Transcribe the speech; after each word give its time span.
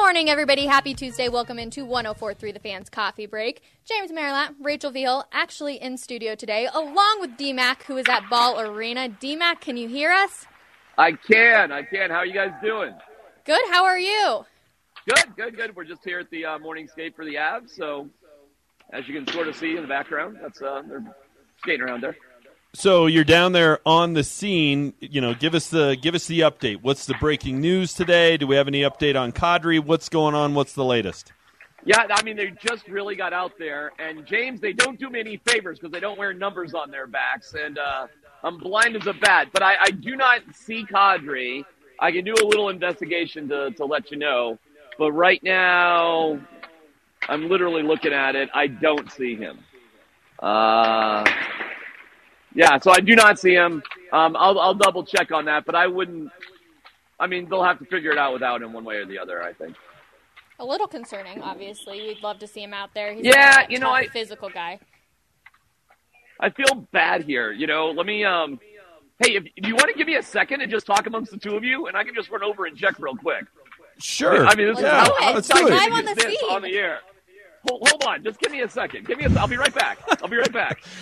Good 0.00 0.04
morning, 0.14 0.30
everybody. 0.30 0.64
Happy 0.64 0.94
Tuesday. 0.94 1.28
Welcome 1.28 1.58
into 1.58 1.84
1043 1.84 2.52
The 2.52 2.58
Fans 2.58 2.88
Coffee 2.88 3.26
Break. 3.26 3.60
James 3.84 4.10
Merilatt, 4.10 4.54
Rachel 4.58 4.90
Veal, 4.90 5.26
actually 5.30 5.76
in 5.76 5.98
studio 5.98 6.34
today, 6.34 6.66
along 6.72 7.18
with 7.20 7.36
DMAC, 7.36 7.82
who 7.82 7.98
is 7.98 8.08
at 8.08 8.22
Ball 8.30 8.58
Arena. 8.58 9.10
DMAC, 9.10 9.60
can 9.60 9.76
you 9.76 9.88
hear 9.88 10.10
us? 10.10 10.46
I 10.96 11.12
can. 11.12 11.70
I 11.70 11.82
can. 11.82 12.08
How 12.08 12.16
are 12.16 12.26
you 12.26 12.32
guys 12.32 12.50
doing? 12.62 12.94
Good. 13.44 13.60
How 13.70 13.84
are 13.84 13.98
you? 13.98 14.46
Good, 15.06 15.36
good, 15.36 15.56
good. 15.56 15.76
We're 15.76 15.84
just 15.84 16.02
here 16.02 16.18
at 16.20 16.30
the 16.30 16.46
uh, 16.46 16.58
morning 16.58 16.88
skate 16.88 17.14
for 17.14 17.26
the 17.26 17.34
Avs. 17.34 17.68
So, 17.76 18.08
as 18.94 19.06
you 19.06 19.12
can 19.12 19.30
sort 19.30 19.48
of 19.48 19.54
see 19.54 19.76
in 19.76 19.82
the 19.82 19.88
background, 19.88 20.38
that's 20.40 20.62
uh, 20.62 20.80
they're 20.88 21.04
skating 21.58 21.82
around 21.82 22.02
there. 22.02 22.16
So 22.72 23.06
you're 23.06 23.24
down 23.24 23.52
there 23.52 23.80
on 23.84 24.12
the 24.14 24.22
scene. 24.22 24.94
You 25.00 25.20
know, 25.20 25.34
give 25.34 25.54
us 25.54 25.68
the 25.68 25.96
give 26.00 26.14
us 26.14 26.26
the 26.26 26.40
update. 26.40 26.82
What's 26.82 27.04
the 27.04 27.14
breaking 27.14 27.60
news 27.60 27.94
today? 27.94 28.36
Do 28.36 28.46
we 28.46 28.54
have 28.56 28.68
any 28.68 28.82
update 28.82 29.20
on 29.20 29.32
Kadri? 29.32 29.84
What's 29.84 30.08
going 30.08 30.36
on? 30.36 30.54
What's 30.54 30.74
the 30.74 30.84
latest? 30.84 31.32
Yeah, 31.84 32.06
I 32.08 32.22
mean 32.22 32.36
they 32.36 32.52
just 32.60 32.86
really 32.88 33.16
got 33.16 33.32
out 33.32 33.52
there, 33.58 33.90
and 33.98 34.24
James, 34.26 34.60
they 34.60 34.72
don't 34.72 35.00
do 35.00 35.10
me 35.10 35.18
any 35.18 35.40
favors 35.48 35.78
because 35.78 35.92
they 35.92 36.00
don't 36.00 36.18
wear 36.18 36.32
numbers 36.32 36.74
on 36.74 36.90
their 36.90 37.06
backs, 37.06 37.54
and 37.54 37.78
uh, 37.78 38.06
I'm 38.44 38.58
blind 38.58 38.96
as 38.96 39.06
a 39.06 39.14
bat. 39.14 39.48
But 39.52 39.62
I, 39.62 39.76
I 39.80 39.90
do 39.90 40.14
not 40.14 40.42
see 40.52 40.84
Kadri. 40.84 41.64
I 41.98 42.12
can 42.12 42.24
do 42.24 42.34
a 42.34 42.46
little 42.46 42.68
investigation 42.68 43.48
to 43.48 43.72
to 43.72 43.84
let 43.84 44.12
you 44.12 44.16
know, 44.18 44.58
but 44.96 45.10
right 45.10 45.42
now, 45.42 46.38
I'm 47.28 47.48
literally 47.48 47.82
looking 47.82 48.12
at 48.12 48.36
it. 48.36 48.48
I 48.54 48.68
don't 48.68 49.10
see 49.10 49.34
him. 49.34 49.58
Uh, 50.38 51.24
yeah, 52.54 52.78
so 52.78 52.90
I 52.90 53.00
do 53.00 53.14
not 53.14 53.38
see 53.38 53.54
him. 53.54 53.82
Um, 54.12 54.36
I'll, 54.36 54.58
I'll 54.58 54.74
double 54.74 55.04
check 55.04 55.30
on 55.32 55.44
that, 55.46 55.64
but 55.64 55.74
I 55.74 55.86
wouldn't. 55.86 56.30
I 57.18 57.26
mean, 57.26 57.48
they'll 57.48 57.62
have 57.64 57.78
to 57.78 57.84
figure 57.84 58.10
it 58.10 58.18
out 58.18 58.32
without 58.32 58.62
him 58.62 58.72
one 58.72 58.84
way 58.84 58.96
or 58.96 59.06
the 59.06 59.18
other. 59.18 59.42
I 59.42 59.52
think. 59.52 59.76
A 60.58 60.64
little 60.64 60.86
concerning, 60.86 61.40
obviously. 61.42 62.02
We'd 62.02 62.22
love 62.22 62.38
to 62.40 62.46
see 62.46 62.62
him 62.62 62.74
out 62.74 62.90
there. 62.94 63.14
He's 63.14 63.24
Yeah, 63.24 63.66
you 63.68 63.78
know, 63.78 63.86
tough 63.86 63.94
I- 63.96 64.06
physical 64.08 64.50
guy. 64.50 64.78
I 66.42 66.48
feel 66.50 66.86
bad 66.92 67.24
here. 67.24 67.52
You 67.52 67.66
know, 67.66 67.90
let 67.90 68.06
me. 68.06 68.24
Um, 68.24 68.58
hey, 69.18 69.36
if, 69.36 69.44
if 69.56 69.66
you 69.66 69.74
want 69.74 69.88
to 69.90 69.94
give 69.94 70.06
me 70.06 70.16
a 70.16 70.22
second 70.22 70.62
and 70.62 70.70
just 70.70 70.86
talk 70.86 71.06
amongst 71.06 71.30
the 71.30 71.38
two 71.38 71.54
of 71.54 71.62
you, 71.64 71.86
and 71.86 71.96
I 71.96 72.02
can 72.04 72.14
just 72.14 72.30
run 72.30 72.42
over 72.42 72.64
and 72.66 72.76
check 72.76 72.98
real 72.98 73.14
quick. 73.16 73.44
Sure. 73.98 74.46
I 74.46 74.54
mean, 74.54 74.68
this 74.68 74.80
yeah, 74.80 75.02
is 75.02 75.08
how, 75.08 75.14
how 75.20 75.34
let's 75.34 75.50
exciting 75.50 75.68
do 75.68 75.74
Live 75.74 75.86
it. 75.86 75.92
on 75.92 76.04
the 76.06 76.14
this 76.14 76.42
on 76.50 76.62
the 76.62 76.74
air. 76.76 77.00
Hold, 77.68 77.86
hold 77.86 78.04
on, 78.04 78.24
just 78.24 78.40
give 78.40 78.50
me 78.50 78.62
a 78.62 78.68
second. 78.68 79.06
Give 79.06 79.18
me 79.18 79.26
a. 79.26 79.38
I'll 79.38 79.46
be 79.46 79.58
right 79.58 79.74
back. 79.74 79.98
I'll 80.22 80.28
be 80.28 80.38
right 80.38 80.52
back. 80.52 80.82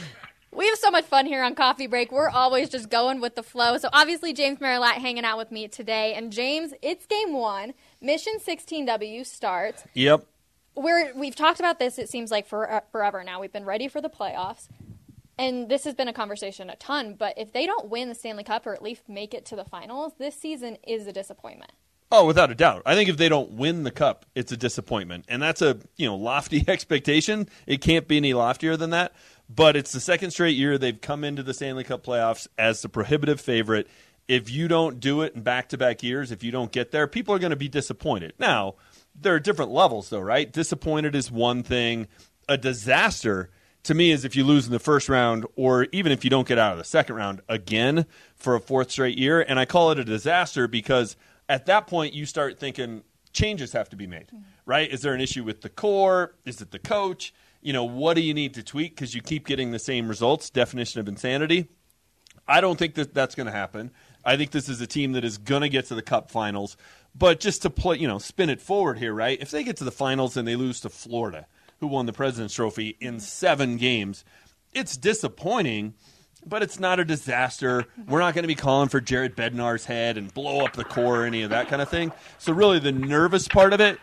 We 0.51 0.67
have 0.69 0.79
so 0.79 0.91
much 0.91 1.05
fun 1.05 1.27
here 1.27 1.43
on 1.43 1.55
Coffee 1.55 1.87
Break. 1.87 2.11
We're 2.11 2.31
always 2.31 2.69
just 2.71 2.89
going 2.89 3.21
with 3.21 3.35
the 3.35 3.43
flow. 3.43 3.77
So 3.79 3.89
obviously 3.93 4.33
James 4.33 4.61
Merilatt 4.61 4.95
hanging 4.95 5.25
out 5.25 5.37
with 5.37 5.53
me 5.53 5.69
today. 5.69 6.15
And 6.15 6.33
James, 6.33 6.73
it's 6.81 7.07
game 7.07 7.35
one. 7.35 7.75
Mission 8.01 8.35
16W 8.39 9.27
starts. 9.27 9.85
Yep. 9.95 10.27
We're, 10.75 11.13
we've 11.15 11.37
talked 11.37 11.61
about 11.61 11.79
this, 11.79 11.99
it 11.99 12.09
seems 12.09 12.31
like, 12.31 12.47
for, 12.47 12.71
uh, 12.71 12.81
forever 12.91 13.23
now. 13.25 13.41
We've 13.41 13.53
been 13.53 13.67
ready 13.67 13.89
for 13.89 14.01
the 14.01 14.09
playoffs. 14.09 14.69
And 15.37 15.69
this 15.69 15.85
has 15.85 15.95
been 15.95 16.09
a 16.09 16.13
conversation 16.13 16.71
a 16.71 16.77
ton. 16.77 17.15
But 17.15 17.37
if 17.37 17.53
they 17.53 17.67
don't 17.67 17.89
win 17.89 18.09
the 18.09 18.15
Stanley 18.15 18.45
Cup 18.45 18.67
or 18.67 18.75
at 18.75 18.83
least 18.83 19.09
make 19.09 19.35
it 19.35 19.45
to 19.47 19.57
the 19.57 19.65
finals, 19.65 20.15
this 20.19 20.35
season 20.35 20.79
is 20.87 21.07
a 21.07 21.13
disappointment. 21.13 21.73
Oh, 22.11 22.25
without 22.25 22.51
a 22.51 22.55
doubt. 22.55 22.83
I 22.87 22.95
think 22.95 23.11
if 23.11 23.19
they 23.19 23.29
don't 23.29 23.53
win 23.53 23.83
the 23.83 23.91
cup, 23.91 24.25
it's 24.35 24.51
a 24.51 24.57
disappointment, 24.57 25.27
and 25.29 25.43
that's 25.43 25.61
a 25.61 25.79
you 25.99 26.07
know 26.07 26.17
lofty 26.17 26.65
expectation. 26.69 27.49
It 27.67 27.83
can't 27.83 28.09
be 28.09 28.17
any 28.17 28.33
loftier 28.33 28.79
than 28.79 28.91
that. 28.91 29.13
But 29.49 29.77
it's 29.77 29.93
the 29.93 30.01
second 30.01 30.31
straight 30.31 30.57
year 30.57 30.77
they've 30.77 31.01
come 31.01 31.25
into 31.25 31.43
the 31.43 31.55
Stanley 31.55 31.85
Cup 31.85 32.05
playoffs 32.05 32.47
as 32.59 32.83
the 32.83 32.89
prohibitive 32.89 33.41
favorite. 33.41 33.89
If 34.27 34.51
you 34.51 34.69
don't 34.69 35.01
do 35.01 35.23
it 35.23 35.35
in 35.35 35.43
back-to-back 35.43 36.03
years, 36.03 36.31
if 36.31 36.43
you 36.43 36.51
don't 36.51 36.71
get 36.71 36.91
there, 36.91 37.07
people 37.07 37.35
are 37.35 37.39
going 37.39 37.51
to 37.51 37.57
be 37.57 37.69
disappointed. 37.69 38.35
Now, 38.39 38.75
there 39.19 39.35
are 39.35 39.41
different 39.41 39.71
levels, 39.71 40.11
though, 40.11 40.21
right? 40.21 40.53
Disappointed 40.53 41.15
is 41.15 41.31
one 41.31 41.63
thing. 41.63 42.09
A 42.47 42.59
disaster 42.59 43.51
to 43.85 43.95
me 43.95 44.11
is 44.11 44.27
if 44.27 44.37
you 44.37 44.45
lose 44.45 44.67
in 44.67 44.73
the 44.73 44.79
first 44.79 45.09
round, 45.09 45.47
or 45.57 45.87
even 45.93 46.13
if 46.13 46.25
you 46.25 46.31
don't 46.31 46.47
get 46.47 46.59
out 46.59 46.73
of 46.73 46.79
the 46.79 46.85
second 46.85 47.17
round 47.17 47.41
again 47.49 48.05
for 48.37 48.55
a 48.55 48.61
fourth 48.61 48.91
straight 48.91 49.17
year. 49.17 49.41
And 49.41 49.59
I 49.59 49.65
call 49.65 49.91
it 49.93 49.99
a 49.99 50.05
disaster 50.05 50.69
because 50.69 51.17
at 51.49 51.65
that 51.67 51.87
point 51.87 52.13
you 52.13 52.27
start 52.27 52.59
thinking 52.59 53.03
changes 53.33 53.73
have 53.73 53.89
to 53.89 53.97
be 53.97 54.07
made, 54.07 54.27
mm-hmm. 54.27 54.43
right? 54.67 54.91
Is 54.91 55.01
there 55.01 55.15
an 55.15 55.23
issue 55.23 55.43
with 55.43 55.63
the 55.63 55.71
core? 55.71 56.35
Is 56.45 56.61
it 56.61 56.71
the 56.71 56.79
coach? 56.79 57.33
You 57.61 57.73
know, 57.73 57.85
what 57.85 58.15
do 58.15 58.21
you 58.21 58.35
need 58.35 58.55
to 58.55 58.63
tweak 58.63 58.95
because 58.95 59.15
you 59.15 59.23
keep 59.23 59.47
getting 59.47 59.73
the 59.73 59.79
same 59.79 60.09
results? 60.09 60.51
Definition 60.51 61.01
of 61.01 61.09
insanity. 61.09 61.69
I 62.47 62.61
don't 62.61 62.79
think 62.79 62.95
that 62.95 63.13
that's 63.13 63.35
going 63.35 63.47
to 63.47 63.53
happen. 63.53 63.91
I 64.25 64.37
think 64.37 64.53
this 64.53 64.69
is 64.69 64.81
a 64.81 64.87
team 64.87 65.13
that 65.13 65.25
is 65.25 65.39
going 65.39 65.63
to 65.63 65.69
get 65.69 65.87
to 65.87 65.95
the 65.95 66.03
Cup 66.03 66.31
Finals. 66.31 66.77
But 67.15 67.41
just 67.41 67.63
to 67.63 67.71
play, 67.71 67.99
you 67.99 68.09
know, 68.09 68.19
spin 68.19 68.49
it 68.49 68.61
forward 68.61 68.99
here, 68.99 69.13
right? 69.13 69.39
If 69.41 69.51
they 69.51 69.65
get 69.65 69.77
to 69.79 69.85
the 69.85 69.91
finals 69.91 70.37
and 70.37 70.47
they 70.47 70.57
lose 70.57 70.81
to 70.81 70.89
Florida, 70.89 71.47
who 71.81 71.87
won 71.87 72.07
the 72.07 72.13
President's 72.13 72.55
Trophy 72.55 72.97
in 73.01 73.21
seven 73.21 73.77
games, 73.77 74.25
it's 74.73 74.97
disappointing, 74.97 75.95
but 76.47 76.63
it's 76.63 76.79
not 76.79 77.01
a 77.01 77.05
disaster. 77.05 77.87
We're 78.07 78.21
not 78.21 78.35
going 78.35 78.45
to 78.45 78.49
be 78.49 78.55
calling 78.55 78.89
for 78.89 79.01
Jared 79.01 79.37
Bednar's 79.37 79.85
head 79.85 80.17
and 80.17 80.33
blow 80.33 80.65
up 80.65 80.75
the 80.75 80.85
core 80.85 81.23
or 81.23 81.25
any 81.25 81.43
of 81.43 81.51
that 81.51 81.69
kind 81.69 81.83
of 81.83 81.89
thing. 81.89 82.13
So 82.39 82.53
really, 82.53 82.79
the 82.79 82.93
nervous 82.93 83.49
part 83.49 83.73
of 83.73 83.81
it 83.81 83.99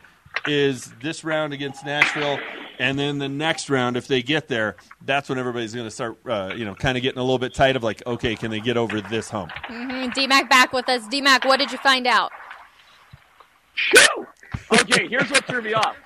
is 0.47 0.93
this 1.01 1.23
round 1.23 1.53
against 1.53 1.85
Nashville, 1.85 2.39
and 2.79 2.97
then 2.99 3.17
the 3.17 3.29
next 3.29 3.69
round, 3.69 3.97
if 3.97 4.07
they 4.07 4.21
get 4.21 4.47
there, 4.47 4.75
that's 5.05 5.29
when 5.29 5.37
everybody's 5.37 5.73
going 5.73 5.87
to 5.87 5.91
start, 5.91 6.17
uh, 6.27 6.53
you 6.55 6.65
know, 6.65 6.75
kind 6.75 6.97
of 6.97 7.03
getting 7.03 7.19
a 7.19 7.23
little 7.23 7.39
bit 7.39 7.53
tight 7.53 7.75
of 7.75 7.83
like, 7.83 8.05
okay, 8.05 8.35
can 8.35 8.51
they 8.51 8.59
get 8.59 8.77
over 8.77 9.01
this 9.01 9.29
hump? 9.29 9.51
Mm, 9.69 10.13
DMAC 10.13 10.49
back 10.49 10.73
with 10.73 10.87
us. 10.89 11.03
DMAC, 11.07 11.45
what 11.45 11.57
did 11.57 11.71
you 11.71 11.77
find 11.79 12.07
out? 12.07 12.31
Shoo! 13.75 14.27
Okay, 14.73 15.07
here's 15.07 15.29
what 15.29 15.45
threw 15.45 15.61
me 15.61 15.73
off. 15.73 15.97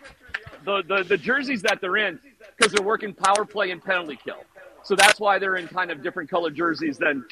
The, 0.65 0.83
the, 0.87 1.03
the 1.03 1.17
jerseys 1.17 1.61
that 1.63 1.79
they're 1.81 1.97
in, 1.97 2.19
because 2.57 2.73
they're 2.73 2.85
working 2.85 3.13
power 3.13 3.45
play 3.45 3.71
and 3.71 3.83
penalty 3.83 4.19
kill. 4.23 4.43
So 4.83 4.95
that's 4.95 5.19
why 5.19 5.39
they're 5.39 5.57
in 5.57 5.67
kind 5.67 5.91
of 5.91 6.01
different 6.01 6.29
color 6.29 6.49
jerseys 6.49 6.97
than 6.97 7.25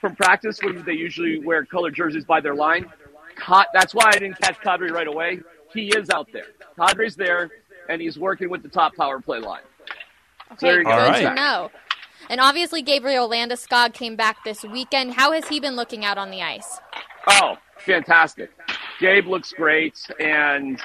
from 0.00 0.16
practice 0.16 0.58
when 0.62 0.82
they 0.84 0.92
usually 0.92 1.38
wear 1.38 1.64
colored 1.64 1.94
jerseys 1.94 2.24
by 2.24 2.40
their 2.40 2.54
line. 2.54 2.86
Cod, 3.36 3.66
that's 3.72 3.94
why 3.94 4.08
I 4.08 4.18
didn't 4.18 4.40
catch 4.40 4.58
Kadri 4.60 4.90
right 4.90 5.06
away. 5.06 5.40
He 5.76 5.88
is 5.88 6.08
out 6.10 6.28
there. 6.32 6.46
Kadri's 6.78 7.16
there, 7.16 7.50
and 7.88 8.00
he's 8.00 8.18
working 8.18 8.48
with 8.48 8.62
the 8.62 8.68
top 8.68 8.94
power 8.96 9.20
play 9.20 9.38
line. 9.38 9.60
Okay, 10.52 10.66
There 10.66 10.78
you 10.78 10.84
good 10.84 10.90
go. 10.90 10.98
All 10.98 11.12
to 11.12 11.34
know. 11.34 11.70
And 12.30 12.40
obviously, 12.40 12.82
Gabriel 12.82 13.28
Landeskog 13.28 13.92
came 13.92 14.16
back 14.16 14.42
this 14.44 14.64
weekend. 14.64 15.12
How 15.12 15.32
has 15.32 15.46
he 15.48 15.60
been 15.60 15.76
looking 15.76 16.04
out 16.04 16.18
on 16.18 16.30
the 16.30 16.42
ice? 16.42 16.80
Oh, 17.28 17.56
fantastic. 17.78 18.50
Gabe 19.00 19.26
looks 19.26 19.52
great. 19.52 19.98
And, 20.18 20.80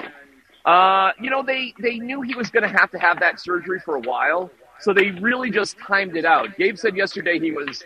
uh, 0.64 1.12
you 1.20 1.30
know, 1.30 1.42
they, 1.42 1.74
they 1.80 1.98
knew 1.98 2.20
he 2.20 2.34
was 2.34 2.50
going 2.50 2.62
to 2.62 2.68
have 2.68 2.90
to 2.90 2.98
have 2.98 3.18
that 3.20 3.40
surgery 3.40 3.80
for 3.80 3.96
a 3.96 4.00
while. 4.00 4.50
So 4.80 4.92
they 4.92 5.10
really 5.12 5.50
just 5.50 5.78
timed 5.78 6.16
it 6.16 6.24
out. 6.24 6.56
Gabe 6.56 6.76
said 6.76 6.96
yesterday 6.96 7.38
he 7.38 7.52
was 7.52 7.82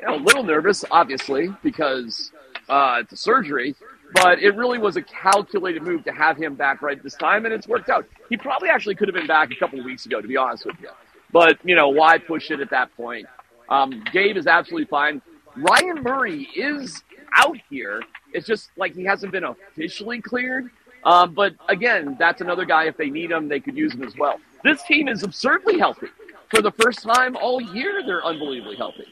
you 0.00 0.06
know, 0.06 0.14
a 0.16 0.22
little 0.22 0.42
nervous, 0.42 0.84
obviously, 0.90 1.54
because 1.62 2.32
uh, 2.68 2.98
it's 3.00 3.12
a 3.12 3.16
surgery. 3.16 3.74
But 4.12 4.40
it 4.40 4.56
really 4.56 4.78
was 4.78 4.96
a 4.96 5.02
calculated 5.02 5.82
move 5.82 6.04
to 6.04 6.12
have 6.12 6.36
him 6.36 6.54
back 6.54 6.82
right 6.82 7.00
this 7.02 7.14
time, 7.14 7.44
and 7.44 7.54
it's 7.54 7.68
worked 7.68 7.88
out. 7.88 8.06
He 8.28 8.36
probably 8.36 8.68
actually 8.68 8.96
could 8.96 9.08
have 9.08 9.14
been 9.14 9.26
back 9.26 9.50
a 9.52 9.56
couple 9.56 9.78
of 9.78 9.84
weeks 9.84 10.04
ago, 10.06 10.20
to 10.20 10.26
be 10.26 10.36
honest 10.36 10.66
with 10.66 10.76
you. 10.80 10.88
But, 11.32 11.58
you 11.64 11.76
know, 11.76 11.88
why 11.88 12.18
push 12.18 12.50
it 12.50 12.60
at 12.60 12.70
that 12.70 12.94
point? 12.96 13.26
Um, 13.68 14.02
Gabe 14.12 14.36
is 14.36 14.46
absolutely 14.48 14.86
fine. 14.86 15.22
Ryan 15.56 16.02
Murray 16.02 16.48
is 16.56 17.02
out 17.34 17.56
here. 17.68 18.02
It's 18.32 18.46
just 18.46 18.70
like 18.76 18.94
he 18.94 19.04
hasn't 19.04 19.32
been 19.32 19.44
officially 19.44 20.20
cleared. 20.20 20.70
Um, 21.04 21.34
but 21.34 21.54
again, 21.68 22.16
that's 22.18 22.40
another 22.40 22.64
guy. 22.64 22.84
If 22.86 22.96
they 22.96 23.10
need 23.10 23.30
him, 23.30 23.48
they 23.48 23.60
could 23.60 23.76
use 23.76 23.94
him 23.94 24.02
as 24.02 24.16
well. 24.16 24.40
This 24.64 24.82
team 24.82 25.08
is 25.08 25.22
absurdly 25.22 25.78
healthy. 25.78 26.08
For 26.50 26.60
the 26.60 26.72
first 26.72 27.02
time 27.02 27.36
all 27.36 27.60
year, 27.60 28.02
they're 28.04 28.24
unbelievably 28.24 28.76
healthy. 28.76 29.06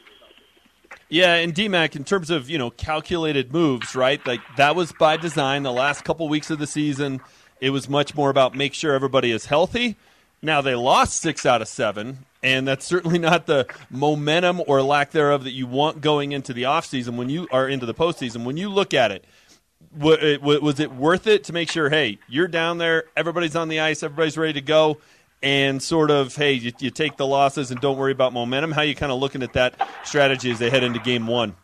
Yeah, 1.09 1.35
and 1.35 1.55
DMAC, 1.55 1.95
in 1.95 2.03
terms 2.03 2.29
of 2.29 2.49
you 2.49 2.57
know 2.57 2.69
calculated 2.69 3.51
moves, 3.51 3.95
right? 3.95 4.25
Like 4.27 4.41
that 4.57 4.75
was 4.75 4.91
by 4.91 5.17
design. 5.17 5.63
The 5.63 5.71
last 5.71 6.03
couple 6.03 6.29
weeks 6.29 6.51
of 6.51 6.59
the 6.59 6.67
season, 6.67 7.21
it 7.59 7.71
was 7.71 7.89
much 7.89 8.15
more 8.15 8.29
about 8.29 8.55
make 8.55 8.73
sure 8.75 8.93
everybody 8.93 9.31
is 9.31 9.45
healthy. 9.47 9.95
Now 10.41 10.61
they 10.61 10.75
lost 10.75 11.19
six 11.19 11.45
out 11.47 11.61
of 11.63 11.67
seven, 11.67 12.19
and 12.43 12.67
that's 12.67 12.85
certainly 12.85 13.17
not 13.29 13.47
the 13.47 13.65
momentum 13.89 14.61
or 14.67 14.81
lack 14.83 15.09
thereof 15.11 15.43
that 15.45 15.51
you 15.51 15.65
want 15.65 15.99
going 16.01 16.31
into 16.31 16.53
the 16.53 16.63
offseason 16.63 17.15
when 17.15 17.29
you 17.29 17.47
are 17.51 17.67
into 17.67 17.87
the 17.87 17.93
postseason. 17.95 18.43
When 18.45 18.55
you 18.57 18.69
look 18.69 18.93
at 18.93 19.11
it, 19.11 19.25
wa- 19.97 20.11
it- 20.21 20.43
wa- 20.43 20.59
was 20.59 20.79
it 20.79 20.93
worth 20.93 21.25
it 21.25 21.43
to 21.45 21.53
make 21.53 21.71
sure, 21.71 21.89
hey, 21.89 22.19
you're 22.27 22.47
down 22.47 22.77
there, 22.77 23.05
everybody's 23.17 23.55
on 23.55 23.67
the 23.67 23.79
ice, 23.79 24.03
everybody's 24.03 24.37
ready 24.37 24.53
to 24.53 24.61
go, 24.61 24.99
and 25.41 25.81
sort 25.81 26.11
of, 26.11 26.35
hey, 26.35 26.53
you, 26.53 26.71
you 26.79 26.89
take 26.89 27.17
the 27.17 27.25
losses 27.25 27.71
and 27.71 27.79
don't 27.79 27.97
worry 27.97 28.11
about 28.11 28.33
momentum? 28.33 28.71
How 28.71 28.81
you 28.81 28.95
kind 28.95 29.11
of 29.11 29.19
looking 29.19 29.43
at 29.43 29.53
that 29.53 29.87
strategy 30.03 30.51
as 30.51 30.59
they 30.59 30.69
head 30.69 30.83
into 30.83 30.99
game 30.99 31.27
one? 31.27 31.55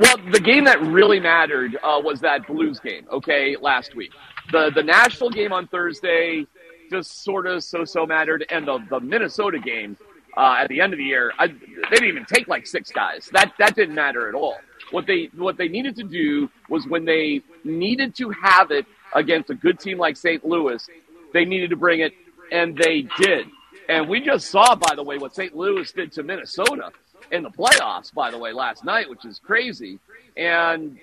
Well, 0.00 0.16
the 0.32 0.40
game 0.40 0.64
that 0.64 0.80
really 0.82 1.20
mattered 1.20 1.76
uh, 1.82 2.00
was 2.02 2.20
that 2.20 2.46
Blues 2.46 2.80
game, 2.80 3.06
okay, 3.12 3.56
last 3.60 3.94
week. 3.94 4.10
The 4.50 4.70
the 4.74 4.82
Nashville 4.82 5.30
game 5.30 5.52
on 5.52 5.68
Thursday 5.68 6.46
just 6.90 7.22
sort 7.22 7.46
of 7.46 7.62
so 7.62 7.84
so 7.84 8.04
mattered, 8.04 8.44
and 8.50 8.66
the, 8.66 8.78
the 8.90 9.00
Minnesota 9.00 9.58
game 9.58 9.96
uh, 10.36 10.56
at 10.58 10.68
the 10.68 10.80
end 10.80 10.92
of 10.92 10.98
the 10.98 11.04
year, 11.04 11.32
I, 11.38 11.46
they 11.46 11.54
didn't 11.90 12.08
even 12.08 12.24
take 12.24 12.48
like 12.48 12.66
six 12.66 12.90
guys. 12.90 13.30
That 13.32 13.52
that 13.58 13.76
didn't 13.76 13.94
matter 13.94 14.28
at 14.28 14.34
all. 14.34 14.56
What 14.90 15.06
they 15.06 15.30
what 15.36 15.56
they 15.56 15.68
needed 15.68 15.96
to 15.96 16.02
do 16.02 16.50
was 16.68 16.86
when 16.88 17.04
they 17.04 17.42
needed 17.62 18.16
to 18.16 18.30
have 18.30 18.70
it 18.72 18.86
against 19.14 19.50
a 19.50 19.54
good 19.54 19.78
team 19.78 19.98
like 19.98 20.16
St. 20.16 20.44
Louis, 20.44 20.86
they 21.32 21.44
needed 21.44 21.70
to 21.70 21.76
bring 21.76 22.00
it, 22.00 22.12
and 22.52 22.76
they 22.76 23.02
did. 23.18 23.46
And 23.88 24.08
we 24.08 24.20
just 24.20 24.48
saw, 24.48 24.74
by 24.74 24.94
the 24.94 25.02
way, 25.02 25.18
what 25.18 25.34
St. 25.34 25.54
Louis 25.54 25.90
did 25.92 26.12
to 26.12 26.22
Minnesota 26.22 26.90
in 27.30 27.42
the 27.42 27.50
playoffs, 27.50 28.12
by 28.12 28.30
the 28.30 28.38
way, 28.38 28.52
last 28.52 28.84
night, 28.84 29.08
which 29.08 29.24
is 29.24 29.38
crazy. 29.38 29.98
And 30.36 30.98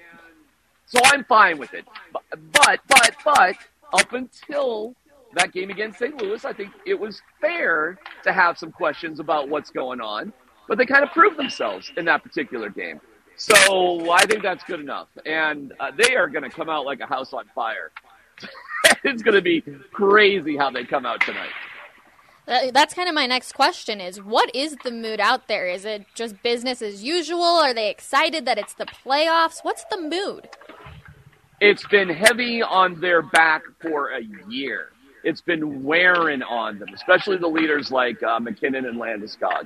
so 0.86 1.00
I'm 1.06 1.24
fine 1.26 1.58
with 1.58 1.74
it. 1.74 1.86
But, 2.12 2.24
but, 2.88 3.14
but, 3.24 3.56
up 3.94 4.14
until 4.14 4.96
that 5.34 5.52
game 5.52 5.70
against 5.70 6.00
St. 6.00 6.22
Louis, 6.22 6.44
I 6.44 6.54
think 6.54 6.72
it 6.86 7.00
was 7.00 7.22
fair 7.40 7.98
to 8.24 8.34
have 8.34 8.58
some 8.58 8.72
questions 8.72 9.20
about 9.20 9.50
what's 9.50 9.70
going 9.70 10.02
on. 10.02 10.34
But 10.68 10.78
they 10.78 10.86
kind 10.86 11.04
of 11.04 11.12
proved 11.12 11.38
themselves 11.38 11.92
in 11.98 12.06
that 12.06 12.24
particular 12.24 12.70
game. 12.70 13.02
So 13.42 14.12
I 14.12 14.24
think 14.28 14.44
that's 14.44 14.64
good 14.66 14.80
enough. 14.80 15.08
And 15.26 15.74
uh, 15.80 15.90
they 15.98 16.16
are 16.16 16.28
going 16.28 16.44
to 16.44 16.50
come 16.50 16.70
out 16.70 16.86
like 16.86 17.00
a 17.00 17.08
house 17.08 17.34
on 17.34 17.46
fire. 17.56 17.92
it's 19.04 19.24
going 19.24 19.34
to 19.34 19.42
be 19.42 19.62
crazy 19.92 20.56
how 20.56 20.70
they 20.70 20.84
come 20.84 21.08
out 21.08 21.22
tonight. 21.22 21.50
That's 22.72 22.94
kind 22.94 23.10
of 23.10 23.16
my 23.16 23.26
next 23.26 23.54
question 23.54 24.00
is 24.00 24.22
what 24.22 24.54
is 24.56 24.76
the 24.84 24.92
mood 24.92 25.20
out 25.20 25.48
there? 25.48 25.68
Is 25.68 25.86
it 25.86 26.06
just 26.14 26.44
business 26.44 26.84
as 26.84 27.04
usual? 27.04 27.44
Are 27.44 27.74
they 27.74 27.90
excited 27.90 28.46
that 28.46 28.60
it's 28.60 28.76
the 28.76 28.86
playoffs? 28.86 29.64
What's 29.64 29.86
the 29.86 30.00
mood? 30.00 30.48
It's 31.60 31.88
been 31.88 32.10
heavy 32.10 32.62
on 32.62 33.00
their 33.00 33.24
back 33.24 33.64
for 33.82 34.10
a 34.10 34.22
year. 34.50 34.90
It's 35.24 35.42
been 35.42 35.84
wearing 35.84 36.44
on 36.44 36.78
them, 36.78 36.90
especially 36.94 37.38
the 37.38 37.48
leaders 37.48 37.90
like 37.90 38.22
uh, 38.22 38.40
MacKinnon 38.40 38.86
and 38.86 39.00
Landeskog. 39.00 39.66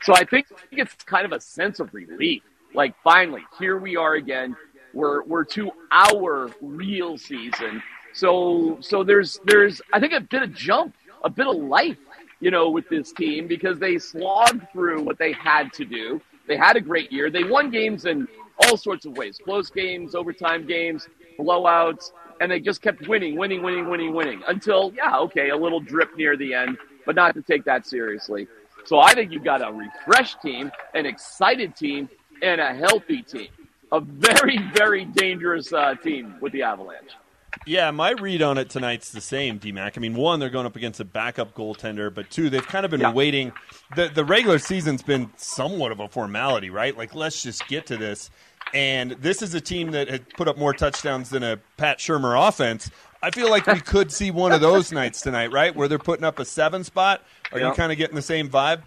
So 0.00 0.14
I 0.14 0.24
think 0.24 0.46
it's 0.72 0.94
kind 1.04 1.26
of 1.26 1.32
a 1.32 1.40
sense 1.40 1.80
of 1.80 1.92
relief. 1.92 2.42
Like 2.74 2.94
finally, 3.02 3.42
here 3.58 3.78
we 3.78 3.96
are 3.96 4.14
again. 4.14 4.56
We're 4.92 5.22
we're 5.24 5.44
to 5.44 5.70
our 5.90 6.50
real 6.60 7.18
season. 7.18 7.82
So 8.12 8.78
so 8.80 9.04
there's 9.04 9.40
there's 9.44 9.80
I 9.92 10.00
think 10.00 10.12
a 10.12 10.20
bit 10.20 10.42
of 10.42 10.54
jump, 10.54 10.94
a 11.24 11.30
bit 11.30 11.46
of 11.46 11.56
life 11.56 11.98
you 12.40 12.50
know, 12.50 12.70
with 12.70 12.88
this 12.88 13.12
team 13.12 13.46
because 13.46 13.78
they 13.78 13.98
slogged 13.98 14.66
through 14.72 15.02
what 15.02 15.18
they 15.18 15.32
had 15.32 15.72
to 15.74 15.84
do. 15.84 16.20
They 16.48 16.56
had 16.56 16.76
a 16.76 16.80
great 16.80 17.12
year. 17.12 17.30
They 17.30 17.44
won 17.44 17.70
games 17.70 18.06
in 18.06 18.26
all 18.64 18.76
sorts 18.76 19.06
of 19.06 19.16
ways 19.16 19.38
close 19.42 19.70
games, 19.70 20.14
overtime 20.14 20.66
games, 20.66 21.06
blowouts, 21.38 22.12
and 22.40 22.50
they 22.50 22.58
just 22.58 22.82
kept 22.82 23.06
winning, 23.06 23.36
winning, 23.36 23.62
winning, 23.62 23.88
winning, 23.88 24.14
winning 24.14 24.42
until, 24.48 24.92
yeah, 24.94 25.18
okay, 25.18 25.50
a 25.50 25.56
little 25.56 25.80
drip 25.80 26.16
near 26.16 26.36
the 26.36 26.54
end, 26.54 26.78
but 27.06 27.14
not 27.14 27.34
to 27.34 27.42
take 27.42 27.64
that 27.64 27.86
seriously. 27.86 28.48
So 28.86 28.98
I 28.98 29.14
think 29.14 29.30
you've 29.30 29.44
got 29.44 29.60
a 29.60 29.70
refreshed 29.70 30.40
team, 30.40 30.72
an 30.94 31.04
excited 31.04 31.76
team, 31.76 32.08
and 32.42 32.60
a 32.60 32.74
healthy 32.74 33.22
team. 33.22 33.48
A 33.92 34.00
very, 34.00 34.58
very 34.72 35.04
dangerous 35.04 35.72
uh, 35.72 35.94
team 35.96 36.36
with 36.40 36.52
the 36.52 36.62
Avalanche. 36.62 37.10
Yeah, 37.66 37.90
my 37.90 38.10
read 38.12 38.42
on 38.42 38.58
it 38.58 38.70
tonight's 38.70 39.10
the 39.10 39.20
same, 39.20 39.58
DMAC. 39.58 39.96
I 39.96 40.00
mean, 40.00 40.14
one, 40.14 40.38
they're 40.38 40.50
going 40.50 40.66
up 40.66 40.76
against 40.76 41.00
a 41.00 41.04
backup 41.04 41.54
goaltender, 41.54 42.12
but 42.14 42.30
two, 42.30 42.48
they've 42.48 42.66
kind 42.66 42.84
of 42.84 42.90
been 42.90 43.00
yeah. 43.00 43.12
waiting. 43.12 43.52
The 43.96 44.08
the 44.08 44.24
regular 44.24 44.58
season's 44.58 45.02
been 45.02 45.30
somewhat 45.36 45.90
of 45.90 46.00
a 46.00 46.08
formality, 46.08 46.70
right? 46.70 46.96
Like, 46.96 47.14
let's 47.14 47.42
just 47.42 47.66
get 47.66 47.86
to 47.86 47.96
this. 47.96 48.30
And 48.72 49.12
this 49.12 49.42
is 49.42 49.52
a 49.54 49.60
team 49.60 49.90
that 49.92 50.08
had 50.08 50.28
put 50.30 50.46
up 50.46 50.56
more 50.56 50.72
touchdowns 50.72 51.30
than 51.30 51.42
a 51.42 51.56
Pat 51.76 51.98
Shurmur 51.98 52.48
offense. 52.48 52.90
I 53.22 53.30
feel 53.30 53.50
like 53.50 53.66
we 53.66 53.80
could 53.80 54.12
see 54.12 54.30
one 54.30 54.52
of 54.52 54.60
those 54.60 54.92
nights 54.92 55.20
tonight, 55.20 55.52
right? 55.52 55.74
Where 55.74 55.88
they're 55.88 55.98
putting 55.98 56.24
up 56.24 56.38
a 56.38 56.44
seven 56.44 56.84
spot. 56.84 57.22
Are 57.52 57.58
you 57.58 57.72
kind 57.72 57.90
of 57.90 57.98
getting 57.98 58.16
the 58.16 58.22
same 58.22 58.48
vibe? 58.48 58.82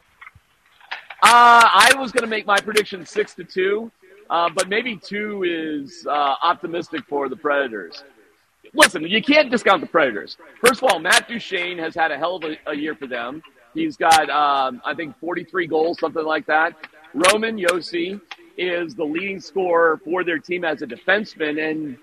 Uh, 1.23 1.63
I 1.73 1.93
was 1.97 2.11
going 2.11 2.23
to 2.23 2.29
make 2.29 2.45
my 2.45 2.59
prediction 2.59 3.05
six 3.05 3.33
to 3.35 3.43
two, 3.43 3.91
uh, 4.29 4.49
but 4.53 4.67
maybe 4.69 4.97
two 4.97 5.43
is 5.43 6.05
uh, 6.07 6.35
optimistic 6.43 7.05
for 7.07 7.29
the 7.29 7.35
Predators 7.35 8.03
listen, 8.73 9.03
you 9.03 9.21
can't 9.21 9.49
discount 9.51 9.81
the 9.81 9.87
Predators. 9.87 10.37
First 10.65 10.83
of 10.83 10.89
all, 10.89 10.99
Matt 10.99 11.27
Duchene 11.27 11.77
has 11.77 11.95
had 11.95 12.11
a 12.11 12.17
hell 12.17 12.35
of 12.37 12.43
a, 12.43 12.57
a 12.67 12.75
year 12.75 12.95
for 12.95 13.07
them. 13.07 13.41
He's 13.73 13.97
got, 13.97 14.29
um, 14.29 14.81
I 14.85 14.93
think, 14.93 15.17
43 15.19 15.67
goals, 15.67 15.99
something 15.99 16.23
like 16.23 16.45
that. 16.47 16.75
Roman 17.13 17.57
Josi 17.57 18.19
is 18.57 18.95
the 18.95 19.03
leading 19.03 19.39
scorer 19.39 19.99
for 20.03 20.23
their 20.23 20.39
team 20.39 20.63
as 20.63 20.81
a 20.81 20.87
defenseman, 20.87 21.69
and 21.69 21.97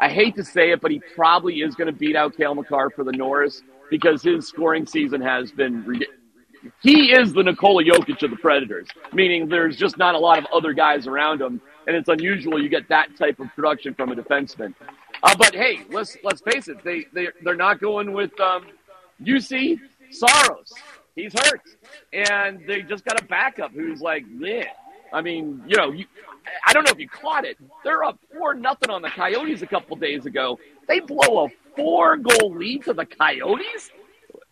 I 0.00 0.08
hate 0.08 0.34
to 0.36 0.44
say 0.44 0.72
it, 0.72 0.80
but 0.80 0.90
he 0.90 1.00
probably 1.14 1.60
is 1.60 1.74
going 1.74 1.86
to 1.86 1.98
beat 1.98 2.16
out 2.16 2.36
Cale 2.36 2.54
Makar 2.54 2.90
for 2.90 3.04
the 3.04 3.12
Norris 3.12 3.62
because 3.90 4.22
his 4.22 4.48
scoring 4.48 4.86
season 4.86 5.20
has 5.20 5.52
been. 5.52 6.02
He 6.80 7.12
is 7.12 7.32
the 7.32 7.42
Nikola 7.42 7.84
Jokic 7.84 8.22
of 8.22 8.30
the 8.30 8.36
Predators, 8.36 8.88
meaning 9.12 9.48
there's 9.48 9.76
just 9.76 9.98
not 9.98 10.14
a 10.14 10.18
lot 10.18 10.38
of 10.38 10.46
other 10.52 10.72
guys 10.72 11.06
around 11.06 11.40
him, 11.40 11.60
and 11.86 11.96
it's 11.96 12.08
unusual 12.08 12.62
you 12.62 12.68
get 12.68 12.88
that 12.88 13.16
type 13.16 13.40
of 13.40 13.48
production 13.54 13.94
from 13.94 14.12
a 14.12 14.14
defenseman. 14.14 14.74
Uh, 15.22 15.34
but 15.36 15.54
hey, 15.54 15.80
let's 15.90 16.16
let's 16.22 16.40
face 16.40 16.68
it, 16.68 16.82
they 16.84 17.06
they 17.12 17.28
they're 17.42 17.56
not 17.56 17.80
going 17.80 18.12
with 18.12 18.38
um, 18.40 18.66
Juuse 19.22 19.78
Saros. 20.10 20.72
He's 21.14 21.32
hurt, 21.32 21.60
and 22.12 22.64
they 22.66 22.82
just 22.82 23.04
got 23.04 23.20
a 23.20 23.24
backup 23.24 23.72
who's 23.72 24.00
like, 24.00 24.24
yeah. 24.38 24.64
I 25.12 25.20
mean, 25.20 25.62
you 25.66 25.76
know, 25.76 25.92
you, 25.92 26.06
I 26.66 26.72
don't 26.72 26.84
know 26.84 26.90
if 26.90 26.98
you 26.98 27.08
caught 27.08 27.44
it. 27.44 27.58
They're 27.84 28.02
up 28.02 28.18
four 28.32 28.54
nothing 28.54 28.88
on 28.88 29.02
the 29.02 29.10
Coyotes 29.10 29.60
a 29.60 29.66
couple 29.66 29.94
days 29.96 30.24
ago. 30.24 30.58
They 30.88 31.00
blow 31.00 31.44
a 31.44 31.48
four 31.76 32.16
goal 32.16 32.54
lead 32.54 32.84
to 32.84 32.94
the 32.94 33.04
Coyotes, 33.04 33.90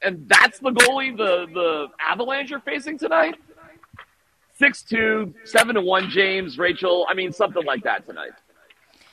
and 0.02 0.28
that's 0.28 0.58
the 0.58 0.70
goalie 0.70 1.16
the 1.16 1.46
the 1.52 1.88
Avalanche 2.00 2.52
are 2.52 2.60
facing 2.60 2.98
tonight. 2.98 3.36
Six 4.54 4.82
two, 4.82 5.34
seven 5.44 5.74
to 5.74 5.80
one. 5.80 6.10
James, 6.10 6.58
Rachel. 6.58 7.06
I 7.08 7.14
mean, 7.14 7.32
something 7.32 7.64
like 7.64 7.82
that 7.84 8.06
tonight. 8.06 8.32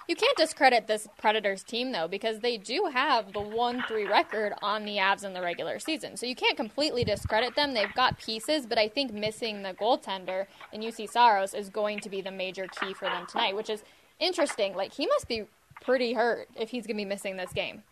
You 0.08 0.16
can't 0.16 0.38
discredit 0.38 0.88
this 0.88 1.06
Predators 1.18 1.64
team 1.64 1.92
though 1.92 2.08
because 2.08 2.40
they 2.40 2.56
do 2.56 2.90
have 2.94 3.34
the 3.34 3.42
1-3 3.42 4.10
record 4.10 4.54
on 4.62 4.86
the 4.86 4.96
Avs 4.96 5.26
in 5.26 5.34
the 5.34 5.42
regular 5.42 5.80
season. 5.80 6.16
So 6.16 6.26
you 6.26 6.36
can't 6.36 6.56
completely 6.56 7.04
discredit 7.04 7.56
them. 7.56 7.74
They've 7.74 7.94
got 7.94 8.18
pieces, 8.18 8.66
but 8.66 8.78
I 8.78 8.88
think 8.88 9.12
missing 9.12 9.64
the 9.64 9.74
goaltender 9.74 10.48
and 10.72 10.82
Juuse 10.82 11.10
Saros 11.10 11.54
is 11.54 11.70
going 11.70 12.00
to 12.00 12.10
be 12.10 12.22
the 12.22 12.32
major 12.32 12.68
key 12.68 12.94
for 12.94 13.10
them 13.10 13.26
tonight, 13.28 13.54
which 13.54 13.70
is 13.70 13.84
interesting. 14.22 14.76
Like 14.76 14.94
he 14.94 15.08
must 15.08 15.28
be 15.28 15.44
pretty 15.82 16.14
hurt 16.14 16.48
if 16.56 16.70
he's 16.70 16.88
going 16.88 16.96
to 16.96 17.02
be 17.02 17.06
missing 17.06 17.36
this 17.36 17.52
game. 17.52 17.84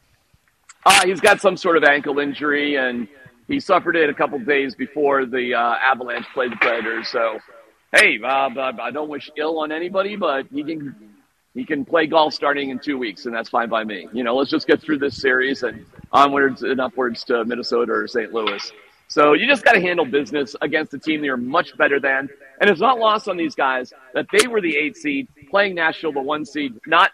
Uh, 0.86 1.06
he's 1.06 1.20
got 1.20 1.42
some 1.42 1.58
sort 1.58 1.78
of 1.78 1.84
ankle 1.84 2.20
injury 2.20 2.76
and 2.76 3.08
he 3.48 3.60
suffered 3.60 3.96
it 3.96 4.10
a 4.10 4.14
couple 4.14 4.40
days 4.40 4.76
before 4.76 5.26
the 5.26 5.54
uh, 5.54 5.76
Avalanche 5.84 6.26
played 6.34 6.52
the 6.52 6.58
Predators. 6.58 7.08
So, 7.10 7.40
hey, 7.92 8.20
uh, 8.24 8.50
I 8.82 8.92
don't 8.92 9.10
wish 9.10 9.30
ill 9.38 9.60
on 9.60 9.72
anybody, 9.72 10.16
but 10.16 10.48
he 10.52 10.64
can 10.64 10.96
he 11.54 11.64
can 11.64 11.86
play 11.86 12.06
golf 12.06 12.34
starting 12.34 12.70
in 12.70 12.80
two 12.80 12.98
weeks, 12.98 13.26
and 13.26 13.34
that's 13.34 13.48
fine 13.48 13.70
by 13.70 13.86
me. 13.86 14.10
You 14.12 14.24
know, 14.24 14.36
let's 14.36 14.52
just 14.52 14.68
get 14.68 14.82
through 14.82 14.98
this 14.98 15.16
series 15.16 15.64
and 15.64 15.86
onwards 16.12 16.64
and 16.64 16.82
upwards 16.82 17.24
to 17.26 17.46
Minnesota 17.46 17.94
or 17.94 18.08
St. 18.08 18.34
Louis. 18.34 18.72
So 19.08 19.34
you 19.34 19.48
just 19.48 19.64
got 19.64 19.74
to 19.74 19.80
handle 19.80 20.04
business 20.04 20.56
against 20.62 20.94
a 20.94 21.00
team 21.00 21.22
that 21.22 21.28
you're 21.28 21.38
much 21.38 21.78
better 21.78 22.00
than. 22.00 22.28
And 22.60 22.70
it's 22.70 22.82
not 22.82 23.00
lost 23.00 23.30
on 23.30 23.38
these 23.38 23.56
guys 23.56 23.94
that 24.14 24.26
they 24.34 24.48
were 24.48 24.60
the 24.60 24.76
eight 24.76 24.98
seed, 24.98 25.30
playing 25.50 25.76
Nashville 25.76 26.12
the 26.12 26.22
one 26.22 26.44
seed, 26.44 26.74
not 26.86 27.12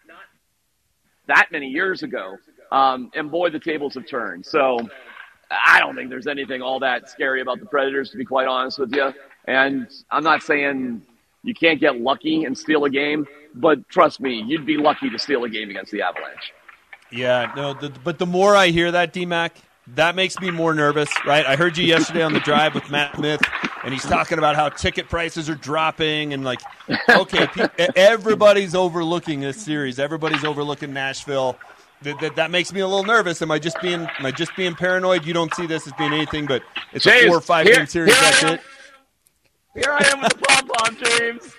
that 1.28 1.52
many 1.52 1.68
years 1.68 2.02
ago. 2.02 2.38
Um, 2.72 3.12
and 3.14 3.30
boy, 3.30 3.50
the 3.50 3.60
tables 3.60 3.96
have 3.96 4.08
turned. 4.08 4.46
So 4.46 4.80
I 5.50 5.80
don't 5.80 5.96
think 5.96 6.10
there's 6.10 6.28
anything 6.28 6.62
all 6.62 6.80
that 6.80 7.10
scary 7.10 7.42
about 7.42 7.60
the 7.60 7.66
Predators, 7.66 8.10
to 8.12 8.18
be 8.18 8.26
quite 8.26 8.48
honest 8.48 8.80
with 8.80 8.94
you. 8.96 9.14
And 9.46 9.88
I'm 10.10 10.24
not 10.24 10.44
saying 10.44 11.02
you 11.44 11.54
can't 11.54 11.80
get 11.80 12.00
lucky 12.00 12.46
and 12.46 12.58
steal 12.58 12.86
a 12.86 12.90
game, 12.90 13.28
but 13.56 13.88
trust 13.90 14.20
me, 14.20 14.44
you'd 14.48 14.66
be 14.66 14.78
lucky 14.78 15.10
to 15.10 15.20
steal 15.20 15.44
a 15.44 15.50
game 15.50 15.70
against 15.70 15.92
the 15.92 16.02
Avalanche. 16.02 16.54
Yeah, 17.12 17.52
no, 17.56 17.74
the, 17.74 17.90
but 18.04 18.20
the 18.20 18.26
more 18.26 18.56
I 18.56 18.68
hear 18.68 18.92
that, 18.92 19.14
DMAC, 19.14 19.52
that 19.96 20.16
makes 20.16 20.40
me 20.40 20.52
more 20.52 20.74
nervous, 20.74 21.10
right? 21.26 21.46
I 21.46 21.58
heard 21.58 21.78
you 21.78 21.86
yesterday 21.86 22.22
on 22.22 22.34
the 22.34 22.40
drive 22.40 22.74
with 22.74 22.90
Matt 22.90 23.16
Smith, 23.16 23.42
and 23.84 23.94
he's 23.94 24.04
talking 24.04 24.38
about 24.38 24.56
how 24.56 24.70
ticket 24.70 25.10
prices 25.10 25.50
are 25.50 25.56
dropping, 25.56 26.34
and 26.34 26.46
like, 26.46 26.62
okay, 27.10 27.48
everybody's 27.96 28.76
overlooking 28.76 29.42
this 29.42 29.62
series. 29.62 30.00
Everybody's 30.00 30.46
overlooking 30.46 30.94
Nashville. 30.94 31.58
That, 32.04 32.20
that, 32.20 32.36
that, 32.36 32.52
makes 32.52 32.74
me 32.74 32.80
a 32.80 32.88
little 32.88 33.04
nervous. 33.04 33.42
Am 33.44 33.52
I 33.52 33.60
just 33.60 33.80
being 33.80 34.02
am 34.02 34.26
I 34.26 34.32
just 34.32 34.56
being 34.56 34.74
paranoid? 34.74 35.26
You 35.26 35.34
don't 35.34 35.54
see 35.54 35.68
this 35.68 35.86
as 35.86 35.94
being 35.94 36.14
anything, 36.14 36.48
but 36.48 36.64
it's 36.94 37.06
James, 37.06 37.26
a 37.26 37.28
four 37.28 37.38
or 37.38 37.42
five 37.42 37.68
here, 37.68 37.76
game 37.76 37.86
series. 37.86 38.20
That's 38.20 38.44
it. 38.44 38.62
Here 39.76 39.92
I 39.92 40.04
am 40.12 40.22
with 40.22 40.34
the 40.34 40.40
pom 40.40 40.68
pom, 40.68 40.98
James. 41.04 41.54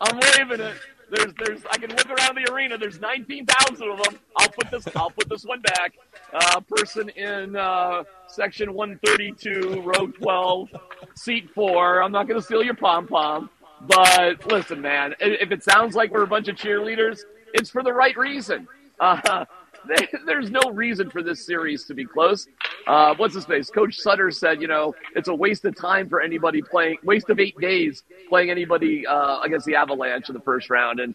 I'm 0.00 0.18
waving 0.18 0.64
it. 0.64 0.76
There's, 1.10 1.32
there's, 1.44 1.60
I 1.70 1.76
can 1.76 1.90
look 1.90 2.08
around 2.08 2.36
the 2.36 2.52
arena. 2.52 2.78
There's 2.78 3.00
19,000 3.00 3.90
of 3.90 4.02
them. 4.02 4.18
I'll 4.36 4.48
put 4.48 4.70
this, 4.70 4.86
I'll 4.94 5.10
put 5.10 5.28
this 5.28 5.44
one 5.44 5.60
back. 5.60 5.94
Uh, 6.32 6.60
person 6.60 7.08
in 7.10 7.56
uh, 7.56 8.04
section 8.28 8.72
132, 8.72 9.82
row 9.82 10.06
12, 10.06 10.68
seat 11.16 11.50
four. 11.52 12.02
I'm 12.02 12.12
not 12.12 12.28
going 12.28 12.38
to 12.38 12.44
steal 12.44 12.62
your 12.62 12.74
pom 12.74 13.08
pom, 13.08 13.50
but 13.88 14.46
listen, 14.46 14.80
man. 14.80 15.14
If 15.18 15.50
it 15.50 15.64
sounds 15.64 15.96
like 15.96 16.12
we're 16.12 16.22
a 16.22 16.28
bunch 16.28 16.46
of 16.46 16.54
cheerleaders, 16.54 17.22
it's 17.54 17.70
for 17.70 17.82
the 17.82 17.92
right 17.92 18.16
reason. 18.16 18.68
Uh, 19.00 19.44
there's 20.26 20.50
no 20.50 20.70
reason 20.72 21.10
for 21.10 21.22
this 21.22 21.44
series 21.44 21.84
to 21.84 21.94
be 21.94 22.04
close. 22.04 22.46
Uh, 22.86 23.14
what's 23.16 23.34
his 23.34 23.44
face? 23.44 23.70
Coach 23.70 23.96
Sutter 23.96 24.30
said, 24.30 24.60
you 24.60 24.68
know, 24.68 24.94
it's 25.14 25.28
a 25.28 25.34
waste 25.34 25.64
of 25.64 25.74
time 25.74 26.08
for 26.08 26.20
anybody 26.20 26.62
playing, 26.62 26.98
waste 27.02 27.30
of 27.30 27.38
eight 27.38 27.58
days 27.60 28.02
playing 28.28 28.50
anybody 28.50 29.06
uh, 29.06 29.40
against 29.40 29.66
the 29.66 29.74
Avalanche 29.74 30.28
in 30.28 30.34
the 30.34 30.40
first 30.40 30.70
round. 30.70 31.00
And 31.00 31.14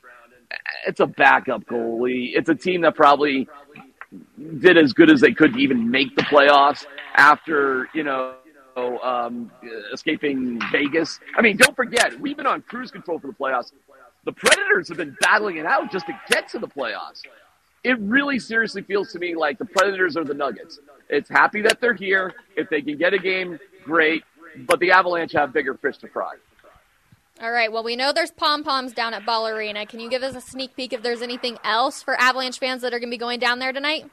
it's 0.88 1.00
a 1.00 1.08
backup 1.08 1.66
goalie. 1.66 2.32
It's 2.34 2.50
a 2.50 2.56
team 2.56 2.82
that 2.82 2.96
probably 2.96 3.48
did 4.60 4.78
as 4.78 4.94
good 4.94 5.10
as 5.10 5.22
they 5.22 5.34
could 5.34 5.54
to 5.54 5.60
even 5.60 5.90
make 5.90 6.16
the 6.16 6.24
playoffs 6.24 6.86
after, 7.16 7.90
you 7.94 8.04
know, 8.04 8.36
um, 8.76 9.52
escaping 9.94 10.60
Vegas. 10.72 11.20
I 11.38 11.42
mean, 11.42 11.58
don't 11.58 11.76
forget, 11.76 12.20
we've 12.20 12.38
been 12.38 12.46
on 12.46 12.62
cruise 12.64 12.92
control 12.92 13.20
for 13.20 13.28
the 13.28 13.34
playoffs. 13.34 13.72
The 14.26 14.34
Predators 14.34 14.88
have 14.90 14.98
been 14.98 15.16
battling 15.22 15.58
it 15.58 15.66
out 15.66 15.92
just 15.92 16.08
to 16.08 16.20
get 16.30 16.50
to 16.50 16.60
the 16.60 16.68
playoffs. 16.68 17.22
It 17.86 18.00
really 18.00 18.40
seriously 18.40 18.82
feels 18.82 19.12
to 19.12 19.20
me 19.20 19.36
like 19.36 19.60
the 19.60 19.66
Predators 19.66 20.18
are 20.18 20.24
the 20.24 20.34
Nuggets. 20.34 20.80
It's 21.08 21.30
happy 21.30 21.62
that 21.62 21.80
they're 21.80 21.94
here. 21.94 22.34
If 22.58 22.68
they 22.68 22.82
can 22.82 22.98
get 22.98 23.14
a 23.14 23.20
game, 23.20 23.60
great. 23.84 24.24
But 24.68 24.80
the 24.80 24.90
Avalanche 24.90 25.34
have 25.34 25.54
bigger 25.54 25.76
fish 25.76 26.00
to 26.00 26.08
fry. 26.08 26.34
All 27.40 27.52
right. 27.52 27.72
Well, 27.72 27.84
we 27.84 27.96
know 27.96 28.12
there's 28.12 28.32
pom 28.32 28.64
poms 28.64 28.92
down 28.92 29.14
at 29.14 29.24
Ball 29.24 29.50
Arena. 29.50 29.86
Can 29.86 30.00
you 30.00 30.10
give 30.10 30.24
us 30.24 30.36
a 30.36 30.42
sneak 30.42 30.76
peek 30.76 30.94
if 30.94 31.04
there's 31.04 31.22
anything 31.22 31.60
else 31.64 32.02
for 32.02 32.20
Avalanche 32.20 32.58
fans 32.58 32.82
that 32.82 32.92
are 32.92 32.98
going 32.98 33.12
to 33.12 33.14
be 33.14 33.20
going 33.20 33.40
down 33.40 33.60
there 33.60 33.72
tonight? 33.72 34.10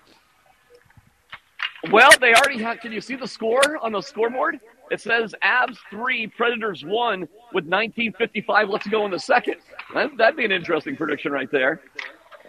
Well, 1.91 2.11
they 2.21 2.35
already 2.35 2.63
have. 2.63 2.81
Can 2.81 2.93
you 2.93 3.01
see 3.01 3.17
the 3.17 3.27
score 3.27 3.79
on 3.79 3.93
the 3.93 4.03
scoreboard? 4.03 4.61
It 4.91 5.01
says 5.01 5.35
Avs 5.43 5.79
three, 5.89 6.27
Predators 6.27 6.85
one, 6.85 7.27
with 7.55 7.67
19:55 7.67 8.69
Let's 8.69 8.87
go 8.89 9.07
in 9.07 9.11
the 9.11 9.19
second. 9.19 9.57
That, 9.95 10.11
would 10.19 10.37
be 10.37 10.45
an 10.45 10.53
interesting 10.53 10.95
prediction 10.95 11.33
right 11.33 11.51
there. 11.51 11.81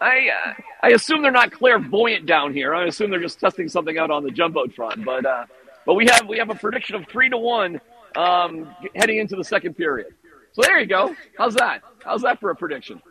I 0.01 0.29
uh, 0.29 0.53
I 0.81 0.89
assume 0.89 1.21
they're 1.21 1.31
not 1.31 1.51
clairvoyant 1.51 2.25
down 2.25 2.53
here. 2.53 2.73
I 2.73 2.85
assume 2.85 3.11
they're 3.11 3.21
just 3.21 3.39
testing 3.39 3.67
something 3.69 3.97
out 3.97 4.11
on 4.11 4.23
the 4.23 4.31
jumbotron. 4.31 5.05
But 5.05 5.25
uh, 5.25 5.45
but 5.85 5.95
we 5.95 6.07
have 6.07 6.27
we 6.27 6.37
have 6.37 6.49
a 6.49 6.55
prediction 6.55 6.95
of 6.95 7.07
three 7.07 7.29
to 7.29 7.37
one 7.37 7.79
um, 8.15 8.75
heading 8.95 9.17
into 9.17 9.35
the 9.35 9.43
second 9.43 9.75
period. 9.75 10.13
So 10.53 10.61
there 10.61 10.79
you 10.79 10.85
go. 10.85 11.15
How's 11.37 11.55
that? 11.55 11.81
How's 12.03 12.21
that 12.21 12.39
for 12.39 12.51
a 12.51 12.55
prediction? 12.55 13.01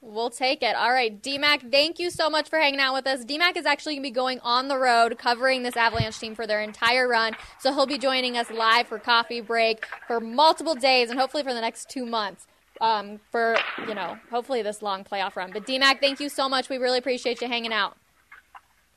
We'll 0.00 0.30
take 0.30 0.62
it. 0.62 0.76
All 0.76 0.92
right, 0.92 1.20
DMAC, 1.20 1.72
thank 1.72 1.98
you 1.98 2.10
so 2.10 2.30
much 2.30 2.48
for 2.48 2.58
hanging 2.58 2.78
out 2.78 2.94
with 2.94 3.06
us. 3.06 3.24
DMAC 3.24 3.56
is 3.56 3.66
actually 3.66 3.94
going 3.94 4.04
to 4.04 4.08
be 4.08 4.14
going 4.14 4.40
on 4.40 4.68
the 4.68 4.78
road 4.78 5.18
covering 5.18 5.64
this 5.64 5.76
Avalanche 5.76 6.18
team 6.18 6.36
for 6.36 6.46
their 6.46 6.60
entire 6.60 7.08
run. 7.08 7.34
So 7.60 7.72
he'll 7.72 7.86
be 7.86 7.98
joining 7.98 8.36
us 8.36 8.48
live 8.50 8.86
for 8.86 8.98
coffee 8.98 9.40
break 9.40 9.86
for 10.06 10.20
multiple 10.20 10.76
days 10.76 11.10
and 11.10 11.18
hopefully 11.18 11.42
for 11.42 11.52
the 11.52 11.60
next 11.60 11.90
two 11.90 12.06
months 12.06 12.46
um, 12.80 13.20
for, 13.30 13.56
you 13.86 13.94
know, 13.94 14.18
hopefully 14.30 14.62
this 14.62 14.82
long 14.82 15.04
playoff 15.04 15.36
run. 15.36 15.50
But 15.52 15.66
DMAC, 15.66 16.00
thank 16.00 16.20
you 16.20 16.28
so 16.28 16.48
much. 16.48 16.68
We 16.68 16.78
really 16.78 16.98
appreciate 16.98 17.40
you 17.40 17.48
hanging 17.48 17.72
out. 17.72 17.96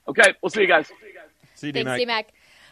Okay, 0.08 0.34
we'll 0.42 0.50
see 0.50 0.62
you 0.62 0.68
guys. 0.68 0.92
See 1.56 1.68
you, 1.68 1.74
Thanks, 1.74 1.92
DMAC. 1.92 2.06
DMAC. 2.06 2.26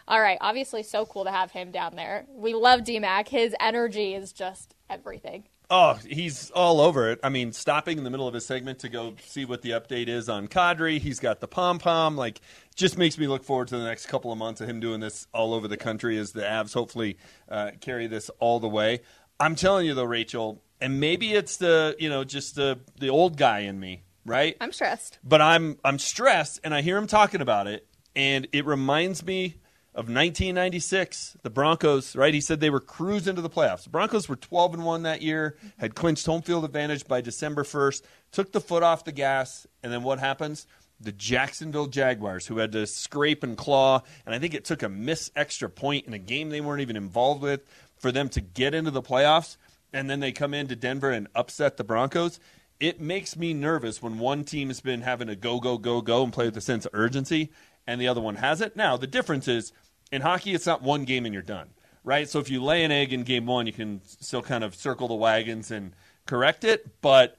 All 0.08 0.20
right, 0.20 0.38
obviously 0.40 0.82
so 0.82 1.06
cool 1.06 1.24
to 1.24 1.30
have 1.30 1.52
him 1.52 1.70
down 1.70 1.94
there. 1.94 2.26
We 2.34 2.54
love 2.54 2.80
DMAC. 2.80 3.28
His 3.28 3.54
energy 3.60 4.14
is 4.14 4.32
just 4.32 4.74
everything. 4.88 5.44
Oh, 5.72 5.94
he's 6.04 6.50
all 6.50 6.80
over 6.80 7.12
it. 7.12 7.20
I 7.22 7.28
mean, 7.28 7.52
stopping 7.52 7.96
in 7.96 8.02
the 8.02 8.10
middle 8.10 8.26
of 8.26 8.34
his 8.34 8.44
segment 8.44 8.80
to 8.80 8.88
go 8.88 9.14
see 9.24 9.44
what 9.44 9.62
the 9.62 9.70
update 9.70 10.08
is 10.08 10.28
on 10.28 10.48
Kadri. 10.48 10.98
He's 10.98 11.20
got 11.20 11.38
the 11.38 11.46
pom 11.46 11.78
pom. 11.78 12.16
Like, 12.16 12.40
just 12.74 12.98
makes 12.98 13.16
me 13.16 13.28
look 13.28 13.44
forward 13.44 13.68
to 13.68 13.78
the 13.78 13.84
next 13.84 14.06
couple 14.06 14.32
of 14.32 14.38
months 14.38 14.60
of 14.60 14.68
him 14.68 14.80
doing 14.80 14.98
this 14.98 15.28
all 15.32 15.54
over 15.54 15.68
the 15.68 15.76
country 15.76 16.18
as 16.18 16.32
the 16.32 16.40
Avs 16.40 16.74
hopefully 16.74 17.18
uh, 17.48 17.70
carry 17.80 18.08
this 18.08 18.30
all 18.40 18.58
the 18.58 18.68
way. 18.68 19.02
I'm 19.38 19.54
telling 19.54 19.86
you 19.86 19.94
though, 19.94 20.02
Rachel, 20.02 20.60
and 20.80 21.00
maybe 21.00 21.32
it's 21.32 21.56
the 21.56 21.96
you 21.98 22.08
know 22.08 22.24
just 22.24 22.54
the 22.56 22.80
the 22.98 23.10
old 23.10 23.36
guy 23.36 23.60
in 23.60 23.78
me, 23.78 24.04
right? 24.24 24.56
I'm 24.60 24.72
stressed. 24.72 25.18
But 25.22 25.40
I'm 25.40 25.78
I'm 25.84 25.98
stressed, 25.98 26.60
and 26.64 26.74
I 26.74 26.82
hear 26.82 26.96
him 26.96 27.06
talking 27.06 27.40
about 27.40 27.66
it, 27.66 27.86
and 28.14 28.48
it 28.52 28.66
reminds 28.66 29.24
me 29.24 29.56
of 29.92 30.04
1996, 30.04 31.36
the 31.42 31.50
Broncos, 31.50 32.14
right? 32.14 32.32
He 32.32 32.40
said 32.40 32.60
they 32.60 32.70
were 32.70 32.80
cruising 32.80 33.34
to 33.34 33.42
the 33.42 33.50
playoffs. 33.50 33.84
The 33.84 33.90
Broncos 33.90 34.28
were 34.28 34.36
12 34.36 34.74
and 34.74 34.84
1 34.84 35.02
that 35.02 35.20
year, 35.20 35.56
had 35.78 35.96
clinched 35.96 36.26
home 36.26 36.42
field 36.42 36.64
advantage 36.64 37.08
by 37.08 37.20
December 37.20 37.64
1st, 37.64 38.02
took 38.30 38.52
the 38.52 38.60
foot 38.60 38.84
off 38.84 39.04
the 39.04 39.10
gas, 39.10 39.66
and 39.82 39.92
then 39.92 40.04
what 40.04 40.20
happens? 40.20 40.68
The 41.00 41.10
Jacksonville 41.10 41.88
Jaguars, 41.88 42.46
who 42.46 42.58
had 42.58 42.70
to 42.72 42.86
scrape 42.86 43.42
and 43.42 43.56
claw, 43.56 44.02
and 44.24 44.32
I 44.32 44.38
think 44.38 44.54
it 44.54 44.64
took 44.64 44.84
a 44.84 44.88
miss 44.88 45.32
extra 45.34 45.68
point 45.68 46.06
in 46.06 46.14
a 46.14 46.18
game 46.18 46.50
they 46.50 46.60
weren't 46.60 46.82
even 46.82 46.96
involved 46.96 47.42
with 47.42 47.62
for 47.96 48.12
them 48.12 48.28
to 48.30 48.40
get 48.40 48.74
into 48.74 48.92
the 48.92 49.02
playoffs, 49.02 49.56
and 49.92 50.08
then 50.08 50.20
they 50.20 50.32
come 50.32 50.54
into 50.54 50.76
Denver 50.76 51.10
and 51.10 51.28
upset 51.34 51.76
the 51.76 51.84
Broncos. 51.84 52.40
It 52.78 53.00
makes 53.00 53.36
me 53.36 53.52
nervous 53.52 54.02
when 54.02 54.18
one 54.18 54.44
team 54.44 54.68
has 54.68 54.80
been 54.80 55.02
having 55.02 55.28
to 55.28 55.36
go, 55.36 55.60
go, 55.60 55.76
go, 55.76 56.00
go 56.00 56.24
and 56.24 56.32
play 56.32 56.46
with 56.46 56.56
a 56.56 56.62
sense 56.62 56.86
of 56.86 56.94
urgency, 56.94 57.50
and 57.86 58.00
the 58.00 58.08
other 58.08 58.20
one 58.20 58.36
hasn't. 58.36 58.76
Now, 58.76 58.96
the 58.96 59.06
difference 59.06 59.48
is 59.48 59.72
in 60.12 60.22
hockey, 60.22 60.54
it's 60.54 60.66
not 60.66 60.82
one 60.82 61.04
game 61.04 61.24
and 61.24 61.34
you're 61.34 61.42
done, 61.42 61.70
right? 62.04 62.28
So 62.28 62.38
if 62.38 62.50
you 62.50 62.62
lay 62.62 62.84
an 62.84 62.92
egg 62.92 63.12
in 63.12 63.22
game 63.22 63.46
one, 63.46 63.66
you 63.66 63.72
can 63.72 64.00
still 64.04 64.42
kind 64.42 64.64
of 64.64 64.74
circle 64.74 65.08
the 65.08 65.14
wagons 65.14 65.70
and 65.70 65.92
correct 66.26 66.64
it. 66.64 67.00
But, 67.00 67.36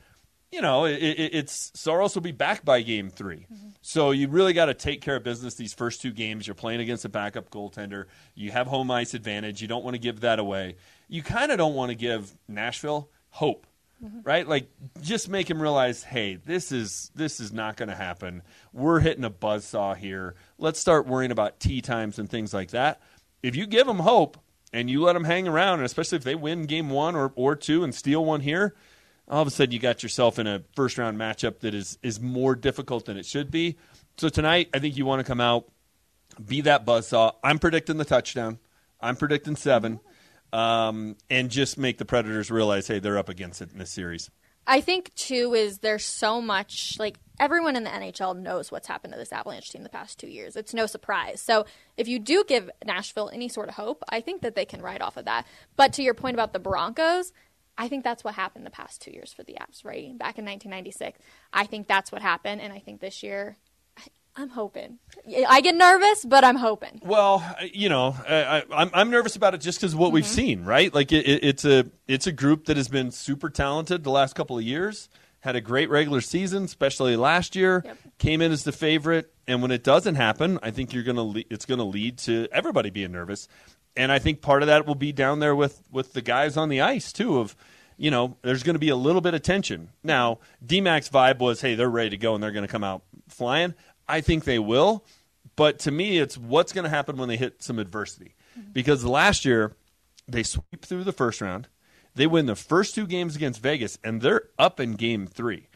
you 0.51 0.61
know, 0.61 0.85
it, 0.85 1.01
it, 1.01 1.33
it's 1.33 1.71
Saros 1.73 2.15
will 2.15 2.21
be 2.21 2.31
back 2.31 2.63
by 2.63 2.81
game 2.81 3.09
3 3.09 3.37
mm-hmm. 3.37 3.67
So 3.81 4.11
you 4.11 4.27
really 4.27 4.53
got 4.53 4.65
to 4.65 4.75
take 4.75 5.01
care 5.01 5.15
of 5.15 5.23
business 5.23 5.55
these 5.55 5.73
first 5.73 6.01
two 6.01 6.11
games. 6.11 6.45
You're 6.45 6.53
playing 6.53 6.81
against 6.81 7.03
a 7.03 7.09
backup 7.09 7.49
goaltender. 7.49 8.05
You 8.35 8.51
have 8.51 8.67
home 8.67 8.91
ice 8.91 9.15
advantage. 9.15 9.61
You 9.61 9.67
don't 9.67 9.83
want 9.83 9.95
to 9.95 9.99
give 9.99 10.19
that 10.19 10.37
away. 10.37 10.75
You 11.11 11.21
kind 11.21 11.51
of 11.51 11.59
don't 11.59 11.75
want 11.75 11.89
to 11.89 11.95
give 11.95 12.35
Nashville 12.47 13.09
hope 13.29 13.67
Mm-hmm. 14.03 14.21
right? 14.23 14.47
Like 14.47 14.67
just 15.01 15.29
make 15.29 15.47
him 15.47 15.61
realize, 15.61 16.03
hey, 16.03 16.35
this 16.35 16.71
is 16.71 17.11
this 17.13 17.39
is 17.39 17.53
not 17.53 17.77
going 17.77 17.89
to 17.89 17.95
happen. 17.95 18.41
We're 18.73 18.99
hitting 18.99 19.23
a 19.23 19.29
buzz 19.29 19.63
saw 19.63 19.93
here. 19.93 20.33
Let's 20.57 20.79
start 20.79 21.05
worrying 21.05 21.29
about 21.29 21.59
tea 21.59 21.81
times 21.81 22.17
and 22.17 22.27
things 22.27 22.51
like 22.51 22.71
that. 22.71 22.99
If 23.43 23.55
you 23.55 23.67
give 23.67 23.85
them 23.85 23.99
hope 23.99 24.39
and 24.73 24.89
you 24.89 25.03
let 25.03 25.13
them 25.13 25.25
hang 25.25 25.47
around, 25.47 25.79
and 25.79 25.85
especially 25.85 26.15
if 26.15 26.23
they 26.23 26.33
win 26.33 26.65
game 26.65 26.89
one 26.89 27.15
or, 27.15 27.31
or 27.35 27.55
two 27.55 27.83
and 27.83 27.93
steal 27.93 28.25
one 28.25 28.41
here, 28.41 28.73
all 29.27 29.43
of 29.43 29.47
a 29.47 29.51
sudden 29.51 29.71
you 29.71 29.77
got 29.77 30.01
yourself 30.01 30.39
in 30.39 30.47
a 30.47 30.63
first 30.75 30.97
round 30.97 31.19
matchup 31.19 31.59
that 31.59 31.75
is 31.75 31.99
is 32.01 32.19
more 32.19 32.55
difficult 32.55 33.05
than 33.05 33.17
it 33.17 33.25
should 33.27 33.51
be. 33.51 33.77
So 34.17 34.29
tonight, 34.29 34.69
I 34.73 34.79
think 34.79 34.97
you 34.97 35.05
want 35.05 35.19
to 35.19 35.23
come 35.23 35.41
out, 35.41 35.69
be 36.43 36.61
that 36.61 36.85
buzz 36.85 37.09
saw. 37.09 37.33
I'm 37.43 37.59
predicting 37.59 37.97
the 37.97 38.05
touchdown. 38.05 38.57
I'm 38.99 39.15
predicting 39.15 39.55
7 39.55 39.97
mm-hmm 39.97 40.10
um, 40.53 41.15
and 41.29 41.49
just 41.49 41.77
make 41.77 41.97
the 41.97 42.05
Predators 42.05 42.51
realize, 42.51 42.87
hey, 42.87 42.99
they're 42.99 43.17
up 43.17 43.29
against 43.29 43.61
it 43.61 43.71
in 43.71 43.79
this 43.79 43.91
series. 43.91 44.29
I 44.67 44.81
think 44.81 45.13
too 45.15 45.53
is 45.53 45.79
there's 45.79 46.05
so 46.05 46.39
much 46.39 46.97
like 46.99 47.17
everyone 47.39 47.75
in 47.75 47.83
the 47.83 47.89
NHL 47.89 48.39
knows 48.39 48.71
what's 48.71 48.87
happened 48.87 49.13
to 49.13 49.19
this 49.19 49.33
Avalanche 49.33 49.71
team 49.71 49.83
the 49.83 49.89
past 49.89 50.19
two 50.19 50.27
years. 50.27 50.55
It's 50.55 50.73
no 50.73 50.85
surprise. 50.85 51.41
So 51.41 51.65
if 51.97 52.07
you 52.07 52.19
do 52.19 52.43
give 52.47 52.69
Nashville 52.85 53.31
any 53.33 53.49
sort 53.49 53.69
of 53.69 53.75
hope, 53.75 54.03
I 54.09 54.21
think 54.21 54.43
that 54.43 54.55
they 54.55 54.65
can 54.65 54.81
ride 54.81 55.01
off 55.01 55.17
of 55.17 55.25
that. 55.25 55.47
But 55.75 55.93
to 55.93 56.03
your 56.03 56.13
point 56.13 56.35
about 56.35 56.53
the 56.53 56.59
Broncos, 56.59 57.33
I 57.77 57.87
think 57.87 58.03
that's 58.03 58.23
what 58.23 58.35
happened 58.35 58.65
the 58.65 58.71
past 58.71 59.01
two 59.01 59.11
years 59.11 59.33
for 59.33 59.43
the 59.43 59.53
Avs, 59.53 59.83
right? 59.83 60.15
Back 60.17 60.37
in 60.37 60.45
1996, 60.45 61.19
I 61.51 61.65
think 61.65 61.87
that's 61.87 62.11
what 62.11 62.21
happened, 62.21 62.61
and 62.61 62.71
I 62.71 62.79
think 62.79 63.01
this 63.01 63.23
year 63.23 63.57
I'm 64.35 64.49
hoping. 64.49 64.97
I 65.47 65.61
get 65.61 65.75
nervous, 65.75 66.23
but 66.25 66.43
I'm 66.43 66.55
hoping. 66.55 67.01
Well, 67.03 67.43
you 67.73 67.89
know, 67.89 68.15
I, 68.27 68.59
am 68.59 68.63
I'm, 68.71 68.89
I'm 68.93 69.09
nervous 69.09 69.35
about 69.35 69.53
it 69.53 69.59
just 69.59 69.79
because 69.79 69.93
what 69.93 70.07
mm-hmm. 70.07 70.15
we've 70.15 70.27
seen, 70.27 70.63
right? 70.63 70.93
Like 70.93 71.11
it, 71.11 71.27
it, 71.27 71.43
it's 71.43 71.65
a 71.65 71.85
it's 72.07 72.27
a 72.27 72.31
group 72.31 72.65
that 72.65 72.77
has 72.77 72.87
been 72.87 73.11
super 73.11 73.49
talented 73.49 74.03
the 74.03 74.11
last 74.11 74.35
couple 74.35 74.57
of 74.57 74.63
years. 74.63 75.09
Had 75.41 75.55
a 75.55 75.61
great 75.61 75.89
regular 75.89 76.21
season, 76.21 76.63
especially 76.63 77.15
last 77.15 77.55
year. 77.55 77.81
Yep. 77.83 77.97
Came 78.19 78.41
in 78.41 78.51
as 78.51 78.63
the 78.63 78.71
favorite, 78.71 79.33
and 79.47 79.61
when 79.61 79.71
it 79.71 79.83
doesn't 79.83 80.15
happen, 80.15 80.59
I 80.61 80.71
think 80.71 80.93
you're 80.93 81.03
gonna 81.03 81.23
le- 81.23 81.43
it's 81.49 81.65
gonna 81.65 81.83
lead 81.83 82.17
to 82.19 82.47
everybody 82.51 82.89
being 82.89 83.11
nervous. 83.11 83.47
And 83.97 84.11
I 84.11 84.19
think 84.19 84.41
part 84.41 84.63
of 84.63 84.67
that 84.67 84.87
will 84.87 84.95
be 84.95 85.11
down 85.11 85.39
there 85.39 85.55
with 85.55 85.83
with 85.91 86.13
the 86.13 86.21
guys 86.21 86.55
on 86.55 86.69
the 86.69 86.79
ice 86.79 87.11
too. 87.11 87.39
Of 87.39 87.55
you 88.01 88.09
know, 88.09 88.35
there's 88.41 88.63
going 88.63 88.73
to 88.73 88.79
be 88.79 88.89
a 88.89 88.95
little 88.95 89.21
bit 89.21 89.35
of 89.35 89.43
tension. 89.43 89.89
Now, 90.03 90.39
DMAC's 90.65 91.09
vibe 91.09 91.37
was, 91.37 91.61
hey, 91.61 91.75
they're 91.75 91.87
ready 91.87 92.09
to 92.09 92.17
go 92.17 92.33
and 92.33 92.43
they're 92.43 92.51
going 92.51 92.65
to 92.65 92.71
come 92.71 92.83
out 92.83 93.03
flying. 93.27 93.75
I 94.07 94.21
think 94.21 94.43
they 94.43 94.59
will. 94.59 95.05
But 95.55 95.79
to 95.79 95.91
me, 95.91 96.17
it's 96.17 96.37
what's 96.37 96.73
going 96.73 96.83
to 96.83 96.89
happen 96.89 97.17
when 97.17 97.29
they 97.29 97.37
hit 97.37 97.61
some 97.61 97.79
adversity. 97.79 98.35
Mm-hmm. 98.57 98.71
Because 98.71 99.03
last 99.03 99.45
year, 99.45 99.75
they 100.27 100.43
sweep 100.43 100.85
through 100.85 101.03
the 101.03 101.11
first 101.11 101.41
round. 101.41 101.67
They 102.15 102.27
win 102.27 102.45
the 102.45 102.55
first 102.55 102.95
two 102.95 103.07
games 103.07 103.35
against 103.35 103.61
Vegas, 103.61 103.97
and 104.03 104.21
they're 104.21 104.49
up 104.59 104.79
in 104.79 104.93
game 104.93 105.27
three. 105.27 105.67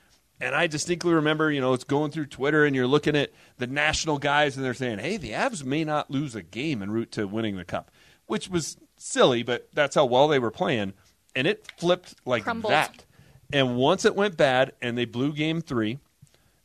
And 0.41 0.53
I 0.53 0.67
distinctly 0.67 1.13
remember, 1.13 1.49
you 1.49 1.61
know, 1.61 1.73
it's 1.73 1.85
going 1.85 2.11
through 2.11 2.25
Twitter, 2.25 2.65
and 2.65 2.75
you're 2.75 2.87
looking 2.87 3.15
at 3.15 3.31
the 3.57 3.67
national 3.67 4.17
guys, 4.17 4.57
and 4.57 4.65
they're 4.65 4.73
saying, 4.73 4.99
hey, 4.99 5.15
the 5.15 5.31
Avs 5.31 5.63
may 5.63 5.85
not 5.85 6.11
lose 6.11 6.35
a 6.35 6.41
game 6.41 6.81
en 6.81 6.91
route 6.91 7.11
to 7.13 7.25
winning 7.25 7.55
the 7.55 7.63
cup, 7.63 7.89
which 8.25 8.49
was 8.49 8.77
silly, 8.97 9.43
but 9.43 9.69
that's 9.73 9.95
how 9.95 10.05
well 10.05 10.27
they 10.27 10.39
were 10.39 10.51
playing. 10.51 10.93
And 11.35 11.47
it 11.47 11.71
flipped 11.77 12.15
like 12.25 12.43
Crumbled. 12.43 12.71
that. 12.71 13.05
And 13.53 13.77
once 13.77 14.03
it 14.03 14.15
went 14.15 14.35
bad, 14.35 14.73
and 14.81 14.97
they 14.97 15.05
blew 15.05 15.31
game 15.31 15.61
three, 15.61 15.99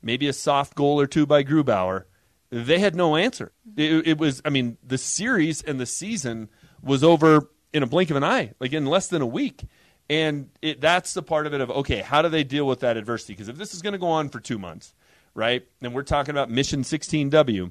maybe 0.02 0.28
a 0.28 0.33
soft 0.33 0.75
goal 0.75 1.00
or 1.00 1.07
two 1.07 1.26
by 1.26 1.45
Grubauer. 1.45 2.04
They 2.50 2.78
had 2.78 2.95
no 2.95 3.16
answer. 3.16 3.52
Mm-hmm. 3.69 3.80
It, 3.80 4.09
it, 4.09 4.19
was, 4.19 4.42
I 4.45 4.50
mean, 4.50 4.76
the 4.83 4.99
series 4.99 5.62
and 5.62 5.78
the 5.78 5.87
season 5.87 6.49
was 6.83 7.04
over 7.04 7.50
in 7.73 7.83
a 7.83 7.87
blink 7.87 8.11
of 8.11 8.16
an 8.16 8.25
eye, 8.25 8.52
like 8.59 8.73
in 8.73 8.87
less 8.87 9.09
than 9.09 9.23
a 9.23 9.26
week. 9.26 9.64
And 10.09 10.50
it, 10.61 10.80
that's 10.80 11.14
the 11.14 11.23
part 11.23 11.47
of 11.47 11.54
it 11.54 11.61
of, 11.61 11.71
okay, 11.71 12.00
how 12.00 12.23
do 12.23 12.28
they 12.28 12.42
deal 12.42 12.66
with 12.66 12.80
that 12.80 12.97
adversity? 12.97 13.35
Because 13.35 13.49
if 13.49 13.57
this 13.57 13.75
is 13.75 13.83
going 13.83 13.92
to 13.92 13.99
go 13.99 14.09
on 14.09 14.28
for 14.28 14.40
two 14.40 14.59
months, 14.59 14.92
right? 15.35 15.64
And 15.80 15.95
we're 15.95 16.02
talking 16.02 16.33
about 16.33 16.50
Mission 16.50 16.83
16W. 16.83 17.71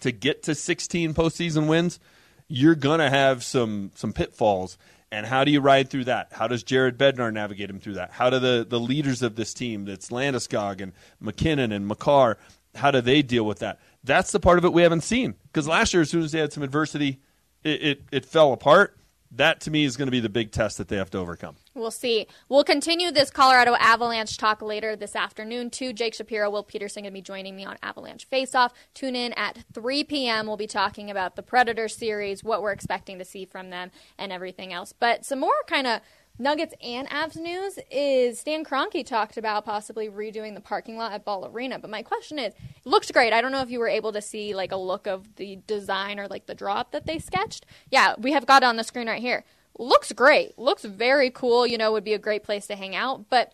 To 0.00 0.10
get 0.10 0.42
to 0.44 0.54
16 0.56 1.14
postseason 1.14 1.68
wins, 1.68 2.00
you're 2.48 2.74
gonna 2.74 3.08
have 3.08 3.42
some 3.42 3.92
some 3.94 4.12
pitfalls. 4.12 4.76
And 5.12 5.26
how 5.26 5.44
do 5.44 5.50
you 5.50 5.60
ride 5.60 5.90
through 5.90 6.04
that? 6.04 6.28
How 6.32 6.48
does 6.48 6.62
Jared 6.62 6.96
Bednar 6.96 7.30
navigate 7.30 7.68
him 7.68 7.78
through 7.78 7.94
that? 7.94 8.12
How 8.12 8.30
do 8.30 8.38
the, 8.38 8.66
the 8.66 8.80
leaders 8.80 9.20
of 9.20 9.36
this 9.36 9.52
team, 9.52 9.84
that's 9.84 10.08
Landeskog 10.08 10.80
and 10.80 10.94
MacKinnon 11.20 11.70
and 11.70 11.86
Makar, 11.86 12.38
how 12.74 12.90
do 12.90 13.02
they 13.02 13.20
deal 13.20 13.44
with 13.44 13.58
that? 13.58 13.78
That's 14.02 14.32
the 14.32 14.40
part 14.40 14.56
of 14.56 14.64
it 14.64 14.72
we 14.72 14.80
haven't 14.80 15.02
seen. 15.02 15.34
Because 15.44 15.68
last 15.68 15.92
year, 15.92 16.00
as 16.00 16.08
soon 16.08 16.22
as 16.22 16.32
they 16.32 16.38
had 16.38 16.50
some 16.50 16.62
adversity, 16.62 17.20
it, 17.62 17.82
it, 17.82 18.02
it 18.10 18.24
fell 18.24 18.54
apart. 18.54 18.96
That 19.36 19.60
to 19.62 19.70
me 19.70 19.84
is 19.84 19.96
going 19.96 20.08
to 20.08 20.12
be 20.12 20.20
the 20.20 20.28
big 20.28 20.52
test 20.52 20.76
that 20.76 20.88
they 20.88 20.96
have 20.96 21.10
to 21.10 21.18
overcome. 21.18 21.56
We'll 21.74 21.90
see. 21.90 22.26
We'll 22.50 22.64
continue 22.64 23.10
this 23.10 23.30
Colorado 23.30 23.74
Avalanche 23.78 24.36
talk 24.36 24.60
later 24.60 24.94
this 24.94 25.16
afternoon, 25.16 25.70
too. 25.70 25.94
Jake 25.94 26.12
Shapiro, 26.12 26.50
Will 26.50 26.62
Peterson 26.62 27.04
going 27.04 27.12
to 27.12 27.14
be 27.14 27.22
joining 27.22 27.56
me 27.56 27.64
on 27.64 27.78
Avalanche 27.82 28.26
Face 28.26 28.54
Off. 28.54 28.74
Tune 28.92 29.16
in 29.16 29.32
at 29.32 29.64
3 29.72 30.04
p.m. 30.04 30.46
We'll 30.46 30.58
be 30.58 30.66
talking 30.66 31.10
about 31.10 31.36
the 31.36 31.42
Predator 31.42 31.88
series, 31.88 32.44
what 32.44 32.60
we're 32.60 32.72
expecting 32.72 33.18
to 33.18 33.24
see 33.24 33.46
from 33.46 33.70
them, 33.70 33.90
and 34.18 34.32
everything 34.32 34.72
else. 34.72 34.92
But 34.92 35.24
some 35.24 35.40
more 35.40 35.50
kind 35.66 35.86
of 35.86 36.00
Nuggets 36.38 36.74
and 36.82 37.08
Avs 37.08 37.36
news 37.36 37.78
is 37.90 38.40
Stan 38.40 38.64
Kroenke 38.64 39.04
talked 39.04 39.36
about 39.36 39.64
possibly 39.64 40.08
redoing 40.08 40.54
the 40.54 40.60
parking 40.60 40.96
lot 40.96 41.12
at 41.12 41.24
Ball 41.24 41.46
Arena. 41.46 41.78
But 41.78 41.90
my 41.90 42.02
question 42.02 42.38
is, 42.38 42.54
it 42.54 42.86
looks 42.86 43.10
great. 43.10 43.32
I 43.32 43.40
don't 43.40 43.52
know 43.52 43.60
if 43.60 43.70
you 43.70 43.78
were 43.78 43.88
able 43.88 44.12
to 44.12 44.22
see 44.22 44.54
like 44.54 44.72
a 44.72 44.76
look 44.76 45.06
of 45.06 45.36
the 45.36 45.58
design 45.66 46.18
or 46.18 46.28
like 46.28 46.46
the 46.46 46.54
drop 46.54 46.92
that 46.92 47.06
they 47.06 47.18
sketched. 47.18 47.66
Yeah, 47.90 48.14
we 48.18 48.32
have 48.32 48.46
got 48.46 48.62
it 48.62 48.66
on 48.66 48.76
the 48.76 48.84
screen 48.84 49.08
right 49.08 49.20
here 49.20 49.44
looks 49.78 50.12
great, 50.12 50.58
looks 50.58 50.84
very 50.84 51.30
cool, 51.30 51.66
you 51.66 51.78
know, 51.78 51.92
would 51.92 52.04
be 52.04 52.14
a 52.14 52.18
great 52.18 52.42
place 52.42 52.66
to 52.66 52.76
hang 52.76 52.94
out. 52.94 53.28
But 53.28 53.52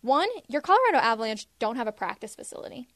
one, 0.00 0.28
your 0.48 0.62
Colorado 0.62 0.98
Avalanche 0.98 1.46
don't 1.58 1.76
have 1.76 1.86
a 1.86 1.92
practice 1.92 2.34
facility. 2.34 2.88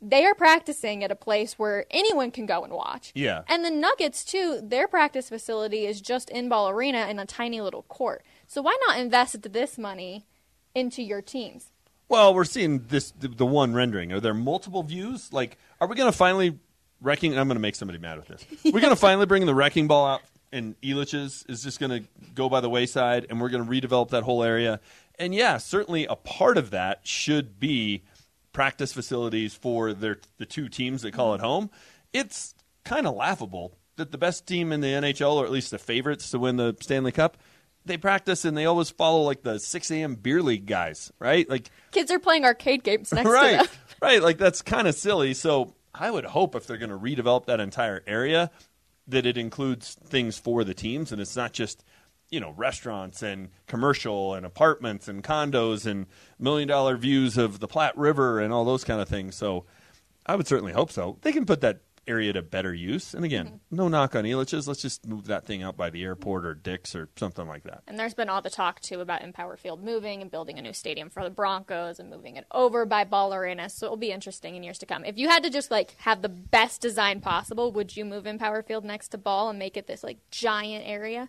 They 0.00 0.24
are 0.24 0.34
practicing 0.34 1.02
at 1.02 1.10
a 1.10 1.16
place 1.16 1.58
where 1.58 1.84
anyone 1.90 2.30
can 2.30 2.46
go 2.46 2.62
and 2.62 2.72
watch. 2.72 3.10
Yeah. 3.16 3.42
And 3.48 3.64
the 3.64 3.70
Nuggets, 3.70 4.24
too, 4.24 4.60
their 4.62 4.86
practice 4.86 5.28
facility 5.28 5.86
is 5.86 6.00
just 6.00 6.30
in 6.30 6.48
Ball 6.48 6.68
Arena 6.68 7.08
in 7.08 7.18
a 7.18 7.26
tiny 7.26 7.60
little 7.60 7.82
court. 7.82 8.24
So 8.48 8.62
why 8.62 8.76
not 8.88 8.98
invest 8.98 9.52
this 9.52 9.78
money 9.78 10.26
into 10.74 11.02
your 11.02 11.22
teams? 11.22 11.66
Well, 12.08 12.34
we're 12.34 12.44
seeing 12.44 12.86
this 12.88 13.12
the, 13.12 13.28
the 13.28 13.46
one 13.46 13.74
rendering. 13.74 14.12
Are 14.12 14.20
there 14.20 14.34
multiple 14.34 14.82
views? 14.82 15.32
Like, 15.32 15.58
are 15.80 15.86
we 15.86 15.94
going 15.94 16.10
to 16.10 16.16
finally 16.16 16.58
wrecking? 17.00 17.38
I'm 17.38 17.46
going 17.46 17.56
to 17.56 17.60
make 17.60 17.76
somebody 17.76 17.98
mad 17.98 18.16
with 18.16 18.28
this. 18.28 18.44
We're 18.64 18.80
going 18.80 18.94
to 18.94 18.96
finally 18.96 19.26
bring 19.26 19.46
the 19.46 19.54
wrecking 19.54 19.86
ball 19.86 20.06
out 20.06 20.22
and 20.52 20.80
Elitch's 20.80 21.44
is 21.48 21.62
just 21.62 21.80
going 21.80 21.90
to 21.90 22.08
go 22.34 22.48
by 22.48 22.60
the 22.60 22.70
wayside, 22.70 23.26
and 23.28 23.40
we're 23.40 23.48
going 23.48 23.64
to 23.64 23.70
redevelop 23.70 24.10
that 24.10 24.22
whole 24.22 24.42
area. 24.42 24.80
And 25.18 25.34
yeah, 25.34 25.58
certainly 25.58 26.06
a 26.06 26.16
part 26.16 26.56
of 26.56 26.70
that 26.70 27.06
should 27.06 27.58
be 27.60 28.02
practice 28.52 28.92
facilities 28.92 29.54
for 29.54 29.92
their 29.92 30.18
the 30.38 30.46
two 30.46 30.68
teams 30.68 31.02
that 31.02 31.12
call 31.12 31.34
it 31.34 31.40
home. 31.40 31.70
It's 32.12 32.54
kind 32.84 33.06
of 33.06 33.14
laughable 33.14 33.76
that 33.96 34.12
the 34.12 34.18
best 34.18 34.46
team 34.46 34.72
in 34.72 34.80
the 34.80 34.88
NHL, 34.88 35.34
or 35.34 35.44
at 35.44 35.50
least 35.50 35.70
the 35.70 35.78
favorites 35.78 36.30
to 36.30 36.38
win 36.38 36.56
the 36.56 36.76
Stanley 36.80 37.12
Cup, 37.12 37.36
they 37.88 37.96
practice 37.96 38.44
and 38.44 38.56
they 38.56 38.66
always 38.66 38.90
follow 38.90 39.22
like 39.22 39.42
the 39.42 39.58
6 39.58 39.90
a.m. 39.90 40.14
beer 40.14 40.42
league 40.42 40.66
guys, 40.66 41.12
right? 41.18 41.48
Like 41.48 41.70
kids 41.90 42.10
are 42.10 42.20
playing 42.20 42.44
arcade 42.44 42.84
games 42.84 43.12
next 43.12 43.28
right, 43.28 43.62
to 43.62 43.66
them. 43.66 43.76
right. 44.02 44.22
Like 44.22 44.38
that's 44.38 44.62
kind 44.62 44.86
of 44.86 44.94
silly. 44.94 45.34
So 45.34 45.74
I 45.92 46.10
would 46.10 46.24
hope 46.24 46.54
if 46.54 46.66
they're 46.66 46.76
going 46.76 46.90
to 46.90 46.98
redevelop 46.98 47.46
that 47.46 47.58
entire 47.58 48.04
area 48.06 48.50
that 49.08 49.26
it 49.26 49.36
includes 49.36 49.94
things 49.94 50.38
for 50.38 50.62
the 50.62 50.74
teams 50.74 51.10
and 51.10 51.20
it's 51.20 51.34
not 51.34 51.52
just 51.52 51.82
you 52.30 52.40
know 52.40 52.52
restaurants 52.56 53.22
and 53.22 53.48
commercial 53.66 54.34
and 54.34 54.44
apartments 54.44 55.08
and 55.08 55.24
condos 55.24 55.86
and 55.86 56.06
million 56.38 56.68
dollar 56.68 56.96
views 56.96 57.38
of 57.38 57.58
the 57.58 57.66
Platte 57.66 57.96
River 57.96 58.38
and 58.40 58.52
all 58.52 58.64
those 58.64 58.84
kind 58.84 59.00
of 59.00 59.08
things. 59.08 59.34
So 59.34 59.64
I 60.26 60.36
would 60.36 60.46
certainly 60.46 60.72
hope 60.72 60.92
so. 60.92 61.18
They 61.22 61.32
can 61.32 61.46
put 61.46 61.62
that 61.62 61.80
area 62.08 62.32
to 62.32 62.42
better 62.42 62.74
use. 62.74 63.14
And 63.14 63.24
again, 63.24 63.46
mm-hmm. 63.46 63.76
no 63.76 63.88
knock 63.88 64.16
on 64.16 64.24
Elitch's. 64.24 64.66
Let's 64.66 64.82
just 64.82 65.06
move 65.06 65.26
that 65.26 65.44
thing 65.46 65.62
out 65.62 65.76
by 65.76 65.90
the 65.90 66.02
airport 66.02 66.44
or 66.44 66.54
Dick's 66.54 66.94
or 66.94 67.08
something 67.16 67.46
like 67.46 67.64
that. 67.64 67.82
And 67.86 67.98
there's 67.98 68.14
been 68.14 68.28
all 68.28 68.42
the 68.42 68.50
talk 68.50 68.80
too 68.80 69.00
about 69.00 69.22
Empower 69.22 69.56
Field 69.56 69.82
moving 69.82 70.22
and 70.22 70.30
building 70.30 70.58
a 70.58 70.62
new 70.62 70.72
stadium 70.72 71.10
for 71.10 71.22
the 71.22 71.30
Broncos 71.30 72.00
and 72.00 72.10
moving 72.10 72.36
it 72.36 72.46
over 72.50 72.86
by 72.86 73.04
Ball 73.04 73.34
Arena. 73.34 73.68
So 73.68 73.86
it'll 73.86 73.96
be 73.96 74.10
interesting 74.10 74.56
in 74.56 74.62
years 74.62 74.78
to 74.78 74.86
come. 74.86 75.04
If 75.04 75.18
you 75.18 75.28
had 75.28 75.42
to 75.44 75.50
just 75.50 75.70
like 75.70 75.94
have 75.98 76.22
the 76.22 76.28
best 76.28 76.80
design 76.80 77.20
possible, 77.20 77.70
would 77.72 77.96
you 77.96 78.04
move 78.04 78.26
Empower 78.26 78.62
Field 78.62 78.84
next 78.84 79.08
to 79.08 79.18
Ball 79.18 79.50
and 79.50 79.58
make 79.58 79.76
it 79.76 79.86
this 79.86 80.02
like 80.02 80.18
giant 80.30 80.86
area? 80.86 81.28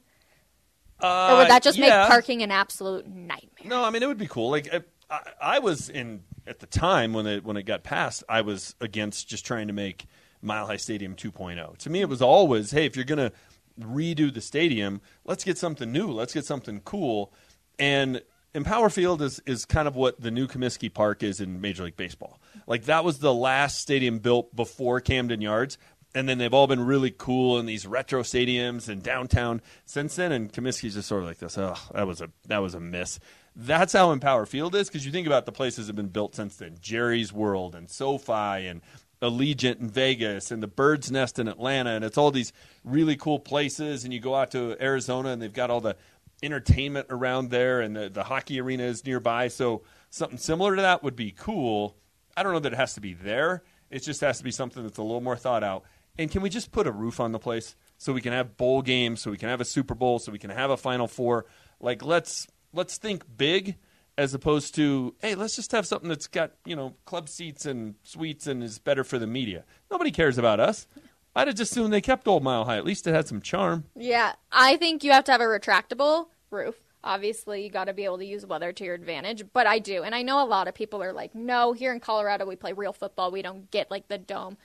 Uh, 1.02 1.32
or 1.32 1.38
would 1.38 1.50
that 1.50 1.64
just 1.64 1.78
yeah. 1.78 2.00
make 2.00 2.10
parking 2.10 2.42
an 2.42 2.52
absolute 2.52 3.08
nightmare? 3.08 3.66
No, 3.66 3.84
I 3.84 3.90
mean 3.90 4.04
it 4.04 4.08
would 4.08 4.18
be 4.18 4.28
cool. 4.28 4.50
Like 4.50 4.74
I, 5.10 5.20
I 5.42 5.60
was 5.60 5.90
in 5.90 6.24
at 6.46 6.60
the 6.60 6.66
time 6.66 7.14
when 7.14 7.26
it 7.28 7.44
when 7.44 7.58
it 7.58 7.64
got 7.64 7.84
passed, 7.84 8.24
I 8.28 8.42
was 8.42 8.76
against 8.82 9.28
just 9.30 9.46
trying 9.46 9.68
to 9.68 9.74
make 9.74 10.08
Mile 10.42 10.66
High 10.66 10.78
Stadium 10.78 11.16
2.0. 11.16 11.78
To 11.78 11.90
me, 11.90 12.02
it 12.02 12.10
was 12.10 12.22
always, 12.22 12.72
hey, 12.72 12.86
if 12.86 12.96
you're 12.96 13.06
going 13.06 13.30
to 13.30 13.32
redo 13.80 14.34
the 14.34 14.42
stadium, 14.42 15.02
let's 15.26 15.44
get 15.44 15.58
something 15.58 15.92
new, 15.92 16.12
let's 16.12 16.34
get 16.34 16.46
something 16.46 16.82
cool. 16.82 17.34
And 17.78 18.22
Empower 18.54 18.90
Field 18.90 19.22
is 19.22 19.40
is 19.46 19.66
kind 19.66 19.88
of 19.88 19.96
what 19.96 20.20
the 20.20 20.32
new 20.32 20.48
Comiskey 20.48 20.92
Park 20.92 21.22
is 21.22 21.40
in 21.40 21.62
Major 21.62 21.84
League 21.84 21.98
Baseball. 21.98 22.42
Like 22.66 22.86
that 22.86 23.04
was 23.04 23.20
the 23.20 23.34
last 23.34 23.80
stadium 23.80 24.20
built 24.20 24.56
before 24.56 25.00
Camden 25.02 25.40
Yards, 25.40 25.78
and 26.16 26.28
then 26.28 26.40
they've 26.40 26.54
all 26.54 26.66
been 26.66 26.84
really 26.84 27.12
cool 27.12 27.60
in 27.60 27.68
these 27.68 27.86
retro 27.86 28.24
stadiums 28.24 28.90
and 28.90 29.04
downtown 29.04 29.62
since 29.86 30.16
then. 30.16 30.32
And 30.32 30.52
Comiskey's 30.52 30.96
just 30.96 31.08
sort 31.08 31.22
of 31.22 31.28
like 31.28 31.38
this. 31.38 31.58
Oh, 31.58 31.76
that 31.94 32.08
was 32.08 32.22
a 32.22 32.32
that 32.48 32.60
was 32.60 32.74
a 32.74 32.80
miss. 32.80 33.20
That's 33.56 33.94
how 33.94 34.12
Empower 34.12 34.48
Field 34.48 34.74
is 34.74 34.88
because 34.88 35.06
you 35.06 35.12
think 35.12 35.28
about 35.28 35.46
the 35.46 35.52
places 35.52 35.86
that 35.86 35.92
have 35.92 35.96
been 35.96 36.08
built 36.08 36.36
since 36.36 36.56
then: 36.56 36.78
Jerry's 36.82 37.32
World 37.32 37.76
and 37.76 37.88
SoFi 37.88 38.66
and 38.66 38.82
Allegiant 39.22 39.80
in 39.80 39.90
Vegas 39.90 40.52
and 40.52 40.64
the 40.64 40.68
Bird's 40.68 41.12
Nest 41.12 41.40
in 41.40 41.48
Atlanta, 41.48 41.92
and 41.92 42.06
it's 42.06 42.18
all 42.18 42.32
these 42.32 42.54
really 42.84 43.16
cool 43.16 43.40
places. 43.40 44.04
And 44.04 44.14
you 44.14 44.20
go 44.20 44.36
out 44.36 44.52
to 44.52 44.78
Arizona, 44.82 45.30
and 45.30 45.42
they've 45.42 45.52
got 45.52 45.70
all 45.70 45.82
the 45.82 45.96
entertainment 46.42 47.08
around 47.10 47.50
there, 47.50 47.82
and 47.82 47.96
the, 47.96 48.10
the 48.10 48.24
hockey 48.24 48.62
arena 48.62 48.84
is 48.84 49.06
nearby. 49.06 49.50
So 49.50 49.84
something 50.10 50.38
similar 50.38 50.76
to 50.76 50.82
that 50.82 51.04
would 51.04 51.16
be 51.16 51.32
cool. 51.32 51.98
I 52.38 52.44
don't 52.44 52.54
know 52.54 52.60
that 52.60 52.74
it 52.74 52.78
has 52.78 52.94
to 52.94 53.02
be 53.02 53.14
there. 53.14 53.64
It 53.90 54.04
just 54.04 54.22
has 54.22 54.38
to 54.38 54.44
be 54.44 54.52
something 54.52 54.84
that's 54.84 54.98
a 54.98 55.04
little 55.04 55.22
more 55.22 55.36
thought 55.36 55.64
out. 55.64 55.84
And 56.18 56.30
can 56.30 56.42
we 56.42 56.50
just 56.50 56.72
put 56.72 56.88
a 56.88 56.92
roof 56.92 57.20
on 57.20 57.32
the 57.32 57.40
place 57.40 57.76
so 57.98 58.14
we 58.14 58.22
can 58.22 58.34
have 58.34 58.58
bowl 58.58 58.82
games, 58.82 59.22
so 59.22 59.32
we 59.32 59.38
can 59.38 59.50
have 59.50 59.62
a 59.62 59.66
Super 59.66 59.96
Bowl, 59.96 60.20
so 60.20 60.32
we 60.32 60.40
can 60.40 60.50
have 60.50 60.70
a 60.70 60.78
Final 60.78 61.08
Four? 61.08 61.46
Like 61.80 62.04
let's 62.04 62.48
let's 62.74 62.98
think 62.98 63.24
big 63.38 63.78
as 64.20 64.34
opposed 64.34 64.76
to 64.76 65.16
hey 65.22 65.34
let's 65.34 65.56
just 65.56 65.72
have 65.72 65.88
something 65.88 66.10
that's 66.10 66.28
got 66.28 66.52
you 66.66 66.76
know 66.76 66.94
club 67.06 67.30
seats 67.30 67.66
and 67.66 67.96
suites 68.04 68.48
and 68.48 68.62
is 68.62 68.78
better 68.78 69.06
for 69.06 69.18
the 69.18 69.26
media. 69.26 69.64
Nobody 69.90 70.12
cares 70.12 70.38
about 70.38 70.60
us. 70.60 70.88
I'd 71.36 71.48
have 71.48 71.56
just 71.56 71.72
assumed 71.72 71.94
they 71.94 72.02
kept 72.02 72.28
old 72.28 72.44
mile 72.44 72.66
high. 72.66 72.76
At 72.76 72.84
least 72.84 73.08
it 73.08 73.14
had 73.14 73.28
some 73.28 73.42
charm. 73.42 73.86
Yeah 73.96 74.34
i 74.52 74.76
think 74.76 75.06
you 75.06 75.12
have 75.12 75.24
to 75.24 75.32
have 75.32 75.42
a 75.42 75.46
retractable 75.46 76.28
roof. 76.52 76.76
Obviously 77.02 77.64
you 77.64 77.70
got 77.70 77.86
to 77.86 77.94
be 77.94 78.04
able 78.04 78.18
to 78.18 78.26
use 78.26 78.46
weather 78.46 78.74
to 78.74 78.84
your 78.84 78.96
advantage 78.96 79.44
but 79.54 79.66
i 79.66 79.80
do. 79.80 80.04
And 80.04 80.14
i 80.14 80.22
know 80.22 80.44
a 80.44 80.46
lot 80.46 80.68
of 80.68 80.76
people 80.76 81.02
are 81.02 81.14
like 81.14 81.34
no 81.34 81.72
here 81.72 81.94
in 81.94 82.02
colorado 82.02 82.46
we 82.46 82.58
play 82.58 82.74
real 82.74 82.94
football. 82.94 83.32
We 83.32 83.42
don't 83.42 83.72
get 83.72 83.90
like 83.90 84.10
the 84.10 84.18
dome 84.18 84.58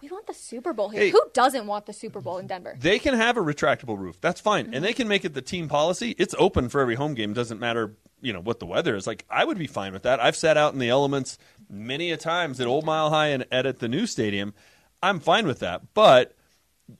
we 0.00 0.08
want 0.08 0.26
the 0.26 0.34
Super 0.34 0.72
Bowl 0.72 0.88
here. 0.88 1.02
Hey, 1.02 1.10
Who 1.10 1.22
doesn't 1.32 1.66
want 1.66 1.86
the 1.86 1.92
Super 1.92 2.20
Bowl 2.20 2.38
in 2.38 2.46
Denver? 2.46 2.76
They 2.78 2.98
can 2.98 3.14
have 3.14 3.36
a 3.36 3.40
retractable 3.40 3.98
roof. 3.98 4.20
That's 4.20 4.40
fine. 4.40 4.66
Mm-hmm. 4.66 4.74
And 4.74 4.84
they 4.84 4.92
can 4.92 5.08
make 5.08 5.24
it 5.24 5.34
the 5.34 5.42
team 5.42 5.68
policy. 5.68 6.14
It's 6.18 6.34
open 6.38 6.68
for 6.68 6.80
every 6.80 6.94
home 6.94 7.14
game. 7.14 7.32
Doesn't 7.34 7.60
matter, 7.60 7.94
you 8.20 8.32
know, 8.32 8.40
what 8.40 8.58
the 8.58 8.66
weather 8.66 8.96
is. 8.96 9.06
Like 9.06 9.24
I 9.28 9.44
would 9.44 9.58
be 9.58 9.66
fine 9.66 9.92
with 9.92 10.04
that. 10.04 10.20
I've 10.20 10.36
sat 10.36 10.56
out 10.56 10.72
in 10.72 10.78
the 10.78 10.88
elements 10.88 11.38
many 11.68 12.10
a 12.10 12.16
times 12.16 12.60
at 12.60 12.66
Old 12.66 12.84
Mile 12.84 13.10
High 13.10 13.28
and 13.28 13.46
at 13.52 13.78
the 13.78 13.88
new 13.88 14.06
stadium. 14.06 14.54
I'm 15.02 15.20
fine 15.20 15.46
with 15.46 15.60
that. 15.60 15.94
But 15.94 16.34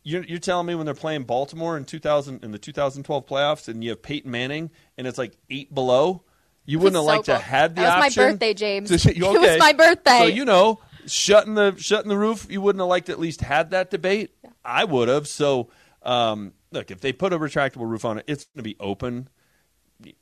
you're, 0.03 0.25
you're 0.25 0.39
telling 0.39 0.67
me 0.67 0.75
when 0.75 0.87
they're 0.87 0.95
playing 0.95 1.25
Baltimore 1.25 1.77
in 1.77 1.85
2000 1.85 2.45
in 2.45 2.53
the 2.53 2.59
2012 2.59 3.27
playoffs 3.27 3.69
and 3.69 3.83
you 3.83 3.91
have 3.91 4.03
Peyton 4.03 4.31
Manning 4.31 4.71
and 4.99 5.07
it's 5.07 5.19
like 5.19 5.37
8 5.51 5.75
below, 5.75 6.23
you 6.65 6.79
wouldn't 6.79 6.95
have 6.97 7.03
so 7.03 7.07
liked 7.07 7.27
cool. 7.27 7.37
to 7.37 7.43
had 7.43 7.75
the 7.75 7.83
that 7.83 7.97
was 7.99 8.07
option. 8.07 8.23
my 8.23 8.31
birthday, 8.31 8.55
James. 8.55 8.91
To, 9.03 9.11
okay. 9.11 9.21
It 9.21 9.41
was 9.41 9.59
my 9.59 9.73
birthday. 9.73 10.19
So 10.19 10.27
you 10.27 10.45
know, 10.45 10.79
shutting 11.07 11.55
the 11.55 11.75
shutting 11.77 12.09
the 12.09 12.19
roof, 12.19 12.47
you 12.51 12.61
wouldn't 12.61 12.81
have 12.81 12.89
liked 12.89 13.09
at 13.09 13.19
least 13.19 13.41
had 13.41 13.71
that 13.71 13.91
debate. 13.91 14.35
Yeah. 14.43 14.51
I 14.65 14.85
would 14.85 15.09
have. 15.09 15.29
So 15.29 15.69
um, 16.03 16.53
look, 16.71 16.91
if 16.91 17.01
they 17.01 17.13
put 17.13 17.33
a 17.33 17.39
retractable 17.39 17.89
roof 17.89 18.05
on 18.05 18.19
it, 18.19 18.25
it's 18.27 18.45
going 18.45 18.59
to 18.59 18.63
be 18.63 18.77
open. 18.81 19.29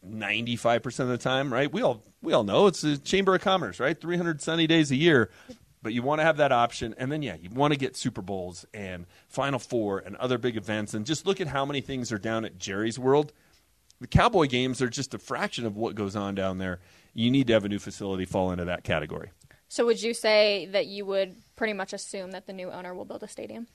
95% 0.07 1.01
of 1.01 1.09
the 1.09 1.19
time, 1.19 1.53
right? 1.53 1.73
We 1.73 1.83
all 1.83 2.03
we 2.23 2.33
all 2.33 2.45
know 2.45 2.67
it's 2.67 2.83
the 2.83 2.99
chamber 2.99 3.35
of 3.35 3.41
commerce, 3.41 3.81
right? 3.81 3.99
300 3.99 4.43
sunny 4.43 4.67
days 4.67 4.91
a 4.91 4.97
year. 4.97 5.31
But 5.83 5.95
you 5.95 6.03
want 6.03 6.21
to 6.21 6.25
have 6.25 6.37
that 6.37 6.53
option 6.53 6.95
and 6.99 7.11
then 7.11 7.23
yeah, 7.23 7.37
you 7.41 7.49
want 7.49 7.73
to 7.73 7.79
get 7.79 7.97
Super 7.97 8.21
Bowls 8.21 8.67
and 8.75 9.07
Final 9.29 9.59
Four 9.59 10.01
and 10.01 10.17
other 10.17 10.37
big 10.37 10.59
events 10.59 10.93
and 10.93 11.07
just 11.07 11.27
look 11.27 11.41
at 11.41 11.47
how 11.47 11.65
many 11.65 11.81
things 11.81 12.13
are 12.13 12.19
down 12.19 12.45
at 12.45 12.59
Jerry's 12.59 12.99
World. 12.99 13.33
The 14.01 14.07
Cowboy 14.07 14.47
games 14.47 14.83
are 14.83 14.91
just 14.91 15.15
a 15.15 15.19
fraction 15.19 15.65
of 15.65 15.77
what 15.77 15.95
goes 15.95 16.17
on 16.17 16.35
down 16.35 16.59
there. 16.59 16.81
You 17.15 17.31
need 17.31 17.47
to 17.47 17.55
have 17.55 17.65
a 17.65 17.69
new 17.69 17.79
facility 17.79 18.27
fall 18.27 18.51
into 18.53 18.67
that 18.67 18.85
category. 18.85 19.31
So 19.71 19.87
would 19.87 20.03
you 20.03 20.13
say 20.13 20.67
that 20.73 20.87
you 20.87 21.07
would 21.07 21.37
pretty 21.57 21.73
much 21.73 21.95
assume 21.95 22.33
that 22.33 22.47
the 22.47 22.53
new 22.53 22.71
owner 22.71 22.93
will 22.93 23.07
build 23.07 23.23
a 23.23 23.29
stadium? 23.29 23.69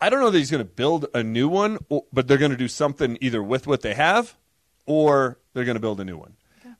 I 0.00 0.10
don't 0.10 0.20
know 0.20 0.30
that 0.30 0.36
he's 0.36 0.50
going 0.50 0.62
to 0.62 0.70
build 0.70 1.06
a 1.14 1.22
new 1.22 1.48
one, 1.48 1.78
but 2.12 2.28
they're 2.28 2.36
going 2.36 2.50
to 2.50 2.56
do 2.56 2.68
something 2.68 3.16
either 3.22 3.42
with 3.42 3.66
what 3.66 3.80
they 3.80 3.94
have, 3.94 4.36
or 4.84 5.38
they're 5.54 5.64
going 5.64 5.76
to 5.76 5.80
build 5.80 6.00
a 6.00 6.04
new 6.04 6.18
one. 6.18 6.34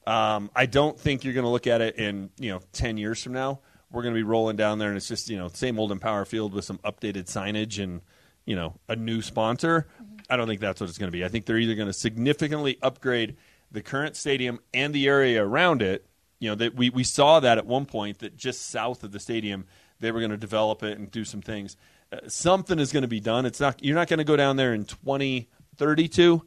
Um, 0.07 0.51
I 0.55 0.67
don't 0.67 1.01
think 1.01 1.25
you're 1.25 1.33
going 1.33 1.45
to 1.45 1.51
look 1.51 1.67
at 1.67 1.81
it 1.81 1.97
in 1.97 2.29
you 2.39 2.51
know 2.51 2.61
ten 2.73 2.99
years 2.99 3.23
from 3.23 3.33
now 3.33 3.61
we're 3.95 4.03
going 4.03 4.15
to 4.15 4.19
be 4.19 4.25
rolling 4.25 4.57
down 4.57 4.79
there, 4.79 4.89
and 4.89 4.97
it's 4.97 5.09
just 5.09 5.31
you 5.31 5.39
know 5.39 5.49
same 5.49 5.79
old 5.79 5.93
Empower 5.93 6.25
Field 6.25 6.53
with 6.53 6.65
some 6.65 6.79
updated 6.79 7.27
signage 7.27 7.83
and 7.83 8.03
you 8.45 8.57
know 8.57 8.75
a 8.89 8.97
new 8.97 9.23
sponsor. 9.23 9.87
I 10.29 10.37
don't 10.37 10.47
think 10.47 10.61
that's 10.61 10.81
what 10.81 10.89
it's 10.89 10.99
going 10.99 11.11
to 11.11 11.17
be. 11.17 11.25
I 11.25 11.29
think 11.29 11.47
they're 11.47 11.59
either 11.59 11.75
going 11.75 11.89
to 11.89 11.93
significantly 11.93 12.79
upgrade 12.83 13.37
the 13.71 13.83
current 13.83 14.17
stadium 14.17 14.61
and 14.73 14.93
the 14.93 15.07
area 15.07 15.45
around 15.45 15.81
it. 15.81 16.07
You 16.41 16.51
know 16.51 16.55
that 16.57 16.75
we 16.75 16.91
we 16.91 17.05
saw 17.05 17.41
that 17.41 17.59
at 17.59 17.67
one 17.67 17.87
point 17.87 18.19
that 18.19 18.37
just 18.37 18.71
south 18.71 19.05
of 19.05 19.13
the 19.13 19.21
stadium 19.21 19.67
they 20.01 20.11
were 20.13 20.21
going 20.21 20.31
to 20.31 20.37
develop 20.37 20.83
it 20.83 20.99
and 20.99 21.11
do 21.11 21.25
some 21.25 21.41
things. 21.41 21.77
Uh, 22.13 22.19
something 22.29 22.79
is 22.79 22.93
going 22.93 23.03
to 23.03 23.09
be 23.09 23.21
done. 23.21 23.47
It's 23.47 23.61
not 23.61 23.83
you're 23.83 23.95
not 23.95 24.09
going 24.09 24.19
to 24.19 24.25
go 24.25 24.37
down 24.37 24.57
there 24.57 24.75
in 24.75 24.85
2032 24.85 26.43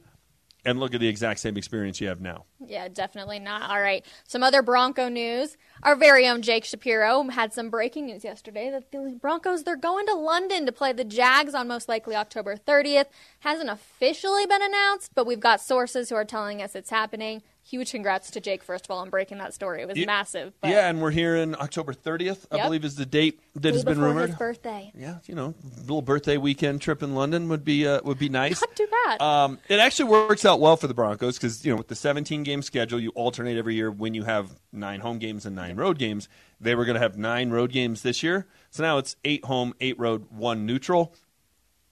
and 0.64 0.78
look 0.78 0.94
at 0.94 1.00
the 1.00 1.08
exact 1.08 1.40
same 1.40 1.56
experience 1.56 2.00
you 2.00 2.08
have 2.08 2.20
now. 2.20 2.44
Yeah, 2.64 2.88
definitely 2.88 3.38
not. 3.38 3.70
All 3.70 3.80
right. 3.80 4.04
Some 4.26 4.42
other 4.42 4.62
Bronco 4.62 5.08
news. 5.08 5.56
Our 5.82 5.94
very 5.96 6.26
own 6.28 6.42
Jake 6.42 6.64
Shapiro 6.64 7.22
had 7.28 7.52
some 7.52 7.70
breaking 7.70 8.06
news 8.06 8.24
yesterday 8.24 8.70
that 8.70 8.90
the 8.90 9.18
Broncos 9.20 9.62
they're 9.64 9.76
going 9.76 10.06
to 10.06 10.14
London 10.14 10.66
to 10.66 10.72
play 10.72 10.92
the 10.92 11.04
Jags 11.04 11.54
on 11.54 11.68
most 11.68 11.88
likely 11.88 12.16
October 12.16 12.56
30th. 12.56 13.06
Hasn't 13.40 13.70
officially 13.70 14.44
been 14.46 14.62
announced, 14.62 15.12
but 15.14 15.26
we've 15.26 15.40
got 15.40 15.60
sources 15.60 16.08
who 16.10 16.16
are 16.16 16.24
telling 16.24 16.60
us 16.60 16.74
it's 16.74 16.90
happening 16.90 17.42
huge 17.68 17.90
congrats 17.90 18.30
to 18.30 18.40
Jake 18.40 18.62
first 18.62 18.86
of 18.86 18.90
all 18.90 19.00
on 19.00 19.10
breaking 19.10 19.36
that 19.38 19.52
story. 19.52 19.82
It 19.82 19.88
was 19.88 19.98
Yeah. 19.98 20.06
massive. 20.06 20.54
But 20.62 20.70
Yeah, 20.70 20.88
and 20.88 21.02
we're 21.02 21.10
here 21.10 21.36
in 21.36 21.54
October 21.54 21.92
30th, 21.92 22.46
I 22.50 22.56
Yep. 22.56 22.64
believe 22.66 22.84
is 22.84 22.94
the 22.96 23.04
date 23.04 23.40
that 23.56 23.74
has 23.74 23.84
been 23.84 24.00
rumored. 24.00 24.30
his 24.30 24.38
birthday. 24.38 24.90
Yeah, 24.96 25.16
you 25.26 25.34
know, 25.34 25.52
a 25.76 25.80
little 25.80 26.00
birthday 26.00 26.38
weekend 26.38 26.80
trip 26.80 27.02
in 27.02 27.14
London 27.14 27.48
would 27.50 27.64
be 27.66 27.86
uh, 27.86 28.00
would 28.04 28.18
be 28.18 28.30
nice. 28.30 28.62
Not 28.62 28.74
too 28.74 28.86
bad. 29.04 29.20
Um, 29.20 29.58
it 29.68 29.80
actually 29.80 30.06
works 30.08 30.46
out 30.46 30.60
well 30.60 30.78
for 30.78 30.86
the 30.86 30.94
Broncos 30.94 31.36
because 31.36 31.62
you 31.64 31.70
know 31.72 31.76
with 31.76 31.88
the 31.88 31.94
17 31.94 32.42
game 32.42 32.62
schedule, 32.62 32.98
you 32.98 33.10
alternate 33.10 33.58
every 33.58 33.74
year 33.74 33.90
when 33.90 34.14
you 34.14 34.22
have 34.24 34.50
nine 34.72 35.00
home 35.00 35.18
games 35.18 35.44
and 35.44 35.54
nine 35.54 35.67
road 35.76 35.98
games. 35.98 36.28
They 36.60 36.74
were 36.74 36.84
going 36.84 36.94
to 36.94 37.00
have 37.00 37.16
nine 37.16 37.50
road 37.50 37.72
games 37.72 38.02
this 38.02 38.22
year, 38.22 38.46
so 38.70 38.82
now 38.82 38.98
it's 38.98 39.16
eight 39.24 39.44
home, 39.44 39.74
eight 39.80 39.98
road, 39.98 40.26
one 40.30 40.66
neutral. 40.66 41.14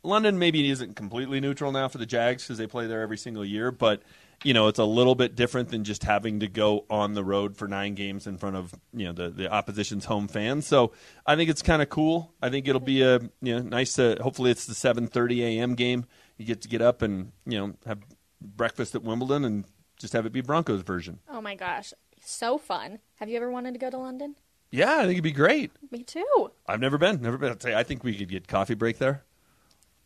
London 0.02 0.38
maybe 0.38 0.68
isn't 0.70 0.94
completely 0.96 1.40
neutral 1.40 1.72
now 1.72 1.88
for 1.88 1.98
the 1.98 2.06
Jags 2.06 2.44
because 2.44 2.58
they 2.58 2.66
play 2.66 2.86
there 2.86 3.02
every 3.02 3.18
single 3.18 3.44
year, 3.44 3.70
but 3.72 4.02
you 4.44 4.54
know 4.54 4.68
it's 4.68 4.78
a 4.78 4.84
little 4.84 5.14
bit 5.14 5.34
different 5.34 5.70
than 5.70 5.82
just 5.82 6.04
having 6.04 6.40
to 6.40 6.46
go 6.46 6.84
on 6.90 7.14
the 7.14 7.24
road 7.24 7.56
for 7.56 7.66
nine 7.66 7.94
games 7.94 8.26
in 8.26 8.36
front 8.38 8.54
of 8.54 8.74
you 8.92 9.06
know 9.06 9.12
the, 9.12 9.30
the 9.30 9.50
opposition's 9.50 10.04
home 10.04 10.28
fans. 10.28 10.66
So 10.66 10.92
I 11.26 11.36
think 11.36 11.50
it's 11.50 11.62
kind 11.62 11.82
of 11.82 11.88
cool. 11.88 12.32
I 12.40 12.50
think 12.50 12.68
it'll 12.68 12.80
be 12.80 13.02
a 13.02 13.18
you 13.40 13.54
know 13.54 13.60
nice. 13.60 13.94
To, 13.94 14.16
hopefully 14.20 14.50
it's 14.50 14.66
the 14.66 14.74
7:30 14.74 15.40
a.m. 15.40 15.74
game. 15.74 16.06
You 16.36 16.44
get 16.44 16.62
to 16.62 16.68
get 16.68 16.82
up 16.82 17.02
and 17.02 17.32
you 17.44 17.58
know 17.58 17.74
have 17.86 17.98
breakfast 18.40 18.94
at 18.94 19.02
Wimbledon 19.02 19.44
and 19.44 19.64
just 19.98 20.12
have 20.12 20.26
it 20.26 20.32
be 20.32 20.42
Broncos 20.42 20.82
version. 20.82 21.18
oh 21.28 21.40
my 21.40 21.54
gosh, 21.54 21.92
so 22.28 22.58
fun. 22.58 22.98
Have 23.16 23.28
you 23.28 23.36
ever 23.36 23.50
wanted 23.50 23.72
to 23.74 23.78
go 23.78 23.90
to 23.90 23.98
London? 23.98 24.36
Yeah, 24.70 24.96
I 24.96 25.00
think 25.02 25.12
it'd 25.12 25.24
be 25.24 25.32
great. 25.32 25.72
Me 25.90 26.02
too. 26.02 26.50
I've 26.66 26.80
never 26.80 26.98
been, 26.98 27.22
never 27.22 27.38
been. 27.38 27.56
I 27.74 27.82
think 27.82 28.04
we 28.04 28.16
could 28.16 28.28
get 28.28 28.48
coffee 28.48 28.74
break 28.74 28.98
there. 28.98 29.22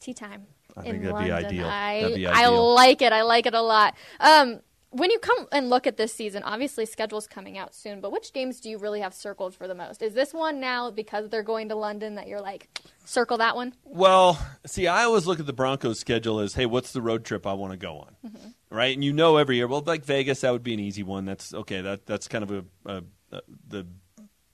Tea 0.01 0.15
time. 0.15 0.47
I 0.77 0.85
in 0.85 0.93
think 0.93 1.05
that'd 1.05 1.25
be 1.25 1.33
ideal. 1.33 1.67
I, 1.67 2.01
That'd 2.03 2.17
be 2.17 2.27
I 2.27 2.49
like 2.49 3.03
it. 3.03 3.13
I 3.13 3.23
like 3.23 3.47
it 3.47 3.55
a 3.55 3.61
lot. 3.61 3.95
Um, 4.21 4.61
when 4.91 5.11
you 5.11 5.19
come 5.19 5.47
and 5.53 5.71
look 5.71 5.87
at 5.87 5.97
this 5.97 6.13
season, 6.13 6.43
obviously 6.43 6.85
schedule's 6.85 7.27
coming 7.27 7.57
out 7.57 7.75
soon, 7.75 8.01
but 8.01 8.11
which 8.13 8.33
games 8.33 8.61
do 8.61 8.69
you 8.69 8.79
really 8.79 9.01
have 9.01 9.15
circled 9.15 9.55
for 9.55 9.69
the 9.69 9.75
most? 9.75 10.03
Is 10.03 10.15
this 10.15 10.35
one 10.35 10.61
now 10.61 10.91
because 10.91 11.29
they're 11.29 11.43
going 11.45 11.69
to 11.69 11.77
London 11.77 12.17
that 12.17 12.27
you're 12.27 12.41
like, 12.41 12.69
circle 13.05 13.39
that 13.39 13.55
one? 13.55 13.73
Well, 13.85 14.39
see, 14.67 14.89
I 14.89 15.05
always 15.05 15.27
look 15.27 15.39
at 15.39 15.47
the 15.47 15.53
Broncos 15.53 16.01
schedule 16.01 16.41
as, 16.41 16.55
hey, 16.55 16.67
what's 16.67 16.93
the 16.93 17.03
road 17.03 17.25
trip 17.25 17.47
I 17.47 17.53
want 17.53 17.73
to 17.73 17.77
go 17.77 17.99
on, 17.99 18.17
right? 18.71 18.95
And 18.95 19.05
you 19.05 19.13
know 19.13 19.37
every 19.37 19.57
year, 19.57 19.67
well, 19.67 19.83
like 19.85 20.05
Vegas, 20.05 20.41
that 20.41 20.53
would 20.53 20.63
be 20.63 20.75
an 20.75 20.81
easy 20.81 21.03
one. 21.03 21.25
That's 21.25 21.53
okay. 21.53 21.81
That 21.81 22.07
that's 22.07 22.29
kind 22.29 22.45
of 22.45 22.51
a, 22.51 22.65
a, 22.87 23.03
a 23.33 23.41
the 23.69 23.87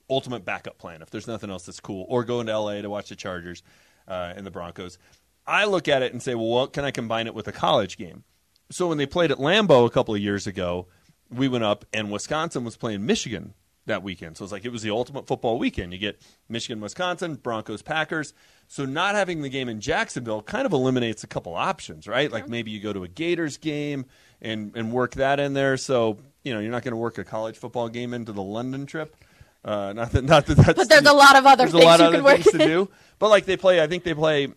ultimate 0.09 0.45
backup 0.45 0.79
plan 0.79 1.03
if 1.03 1.11
there's 1.11 1.27
nothing 1.27 1.51
else 1.51 1.67
that's 1.67 1.81
cool. 1.81 2.07
Or 2.09 2.25
going 2.25 2.47
to 2.47 2.53
L.A. 2.53 2.83
to 2.83 2.91
watch 2.91 3.09
the 3.09 3.17
Chargers 3.17 3.63
uh, 4.09 4.33
and 4.37 4.47
the 4.47 4.51
Broncos. 4.51 4.99
I 5.47 5.65
look 5.67 5.87
at 5.87 6.03
it 6.03 6.13
and 6.13 6.23
say, 6.23 6.35
well, 6.35 6.47
what 6.47 6.73
can 6.73 6.85
I 6.85 6.91
combine 6.91 7.27
it 7.27 7.35
with 7.35 7.47
a 7.47 7.53
college 7.53 7.97
game? 7.97 8.25
So 8.71 8.89
when 8.89 8.99
they 8.99 9.07
played 9.07 9.31
at 9.31 9.39
Lambeau 9.39 9.87
a 9.87 9.91
couple 9.91 10.15
of 10.15 10.21
years 10.21 10.47
ago, 10.47 10.89
we 11.31 11.47
went 11.47 11.63
up 11.63 11.85
and 11.93 12.11
Wisconsin 12.11 12.65
was 12.65 12.77
playing 12.77 13.07
Michigan 13.07 13.55
that 13.87 14.03
weekend. 14.03 14.37
So 14.37 14.45
it's 14.45 14.53
like 14.53 14.65
it 14.65 14.73
was 14.73 14.83
the 14.83 14.91
ultimate 14.91 15.27
football 15.27 15.59
weekend. 15.59 15.93
You 15.93 15.99
get 15.99 16.21
Michigan, 16.49 16.81
Wisconsin, 16.81 17.37
Broncos, 17.37 17.83
Packers. 17.83 18.35
So 18.69 18.85
not 18.85 19.15
having 19.15 19.43
the 19.43 19.49
game 19.49 19.69
in 19.69 19.81
Jacksonville 19.81 20.43
kind 20.43 20.67
of 20.67 20.73
eliminates 20.73 21.25
a 21.25 21.27
couple 21.27 21.55
options, 21.55 22.07
right? 22.07 22.31
Like 22.31 22.49
maybe 22.49 22.71
you 22.71 22.81
go 22.81 22.93
to 22.93 23.05
a 23.05 23.09
Gators 23.09 23.57
game 23.57 24.07
and 24.43 24.77
and 24.77 24.93
work 24.93 25.15
that 25.15 25.41
in 25.41 25.55
there. 25.55 25.77
So 25.77 26.19
you 26.43 26.53
know 26.53 26.61
you're 26.61 26.73
not 26.73 26.83
going 26.83 26.93
to 26.93 26.99
work 26.99 27.19
a 27.19 27.25
college 27.25 27.57
football 27.57 27.89
game 27.89 28.13
into 28.13 28.33
the 28.33 28.43
London 28.43 28.87
trip. 28.87 29.17
Uh, 29.65 29.93
not 29.93 30.13
that 30.13 30.25
not 30.25 30.47
that 30.47 30.57
that's 30.57 30.79
But 30.79 30.89
there's 30.89 31.07
a 31.07 31.13
lot 31.13 31.37
of 31.37 31.47
other 31.47 31.67
things 31.67 31.75
a 31.83 31.87
lot 31.87 32.01
you 32.01 32.07
of 32.07 32.13
can 32.13 32.25
work 32.25 32.41
to 32.43 32.59
do. 32.59 32.89
But 33.19 33.31
like 33.31 33.47
they 33.47 33.57
play, 33.57 33.83
I 33.83 33.87
think 33.87 34.05
they 34.05 34.15
play 34.15 34.49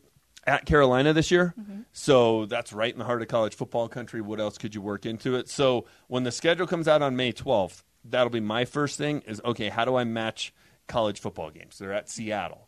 at 0.45 0.65
Carolina 0.65 1.13
this 1.13 1.31
year. 1.31 1.53
Mm-hmm. 1.59 1.81
So 1.93 2.45
that's 2.45 2.73
right 2.73 2.91
in 2.91 2.99
the 2.99 3.05
heart 3.05 3.21
of 3.21 3.27
college 3.27 3.55
football 3.55 3.87
country. 3.87 4.21
What 4.21 4.39
else 4.39 4.57
could 4.57 4.75
you 4.75 4.81
work 4.81 5.05
into 5.05 5.35
it? 5.35 5.49
So 5.49 5.85
when 6.07 6.23
the 6.23 6.31
schedule 6.31 6.67
comes 6.67 6.87
out 6.87 7.01
on 7.01 7.15
May 7.15 7.31
12th, 7.31 7.83
that'll 8.03 8.29
be 8.29 8.39
my 8.39 8.65
first 8.65 8.97
thing 8.97 9.21
is 9.21 9.41
okay, 9.43 9.69
how 9.69 9.85
do 9.85 9.95
I 9.95 10.03
match 10.03 10.53
college 10.87 11.19
football 11.19 11.49
games? 11.49 11.77
They're 11.77 11.93
at 11.93 12.09
Seattle. 12.09 12.67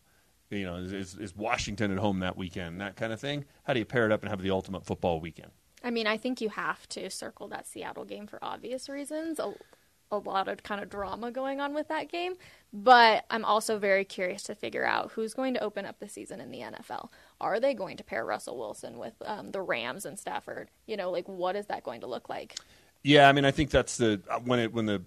You 0.50 0.65
know, 0.65 0.76
is, 0.76 0.91
is, 0.91 1.17
is 1.17 1.36
Washington 1.36 1.91
at 1.91 1.98
home 1.98 2.20
that 2.20 2.36
weekend? 2.36 2.82
That 2.82 2.98
kind 2.98 3.13
of 3.13 3.22
thing. 3.22 3.46
How 3.63 3.74
do 3.74 3.80
you 3.80 3.86
pair 3.86 4.06
it 4.06 4.12
up 4.12 4.22
and 4.22 4.30
have 4.30 4.41
the 4.41 4.52
ultimate 4.52 4.86
football 4.86 5.22
weekend? 5.22 5.52
I 5.84 5.91
mean, 5.91 6.08
I 6.08 6.17
think 6.17 6.41
you 6.41 6.50
have 6.50 6.88
to 6.89 7.10
circle 7.10 7.48
that 7.50 7.65
Seattle 7.65 8.04
game 8.04 8.28
for 8.28 8.38
obvious 8.44 8.89
reasons. 8.89 9.39
A, 9.39 9.54
a 10.12 10.17
lot 10.17 10.48
of 10.48 10.62
kind 10.62 10.82
of 10.82 10.89
drama 10.89 11.32
going 11.32 11.60
on 11.60 11.74
with 11.74 11.88
that 11.88 12.12
game. 12.12 12.34
But 12.74 13.26
I'm 13.30 13.46
also 13.46 13.80
very 13.80 14.04
curious 14.06 14.44
to 14.44 14.56
figure 14.56 14.86
out 14.86 15.12
who's 15.12 15.34
going 15.34 15.54
to 15.56 15.63
open 15.63 15.86
up 15.86 16.00
the 16.00 16.10
season 16.10 16.41
in 16.41 16.52
the 16.52 16.60
NFL. 16.60 17.10
Are 17.39 17.60
they 17.60 17.74
going 17.74 17.98
to 17.98 18.04
pair 18.04 18.26
Russell 18.26 18.58
Wilson 18.58 18.98
with 18.98 19.13
um, 19.26 19.52
the 19.52 19.62
Rams 19.62 20.06
and 20.06 20.20
Stafford? 20.20 20.70
You 20.86 20.98
know, 20.98 21.12
like 21.12 21.28
what 21.28 21.56
is 21.56 21.67
that 21.67 21.84
going 21.84 22.02
to 22.02 22.08
look 22.08 22.30
like? 22.30 22.56
Yeah, 23.04 23.28
I 23.28 23.32
mean, 23.32 23.46
I 23.46 23.52
think 23.52 23.72
that's 23.72 23.98
the 23.98 24.22
when 24.44 24.60
it 24.60 24.74
when 24.74 24.86
the 24.86 25.02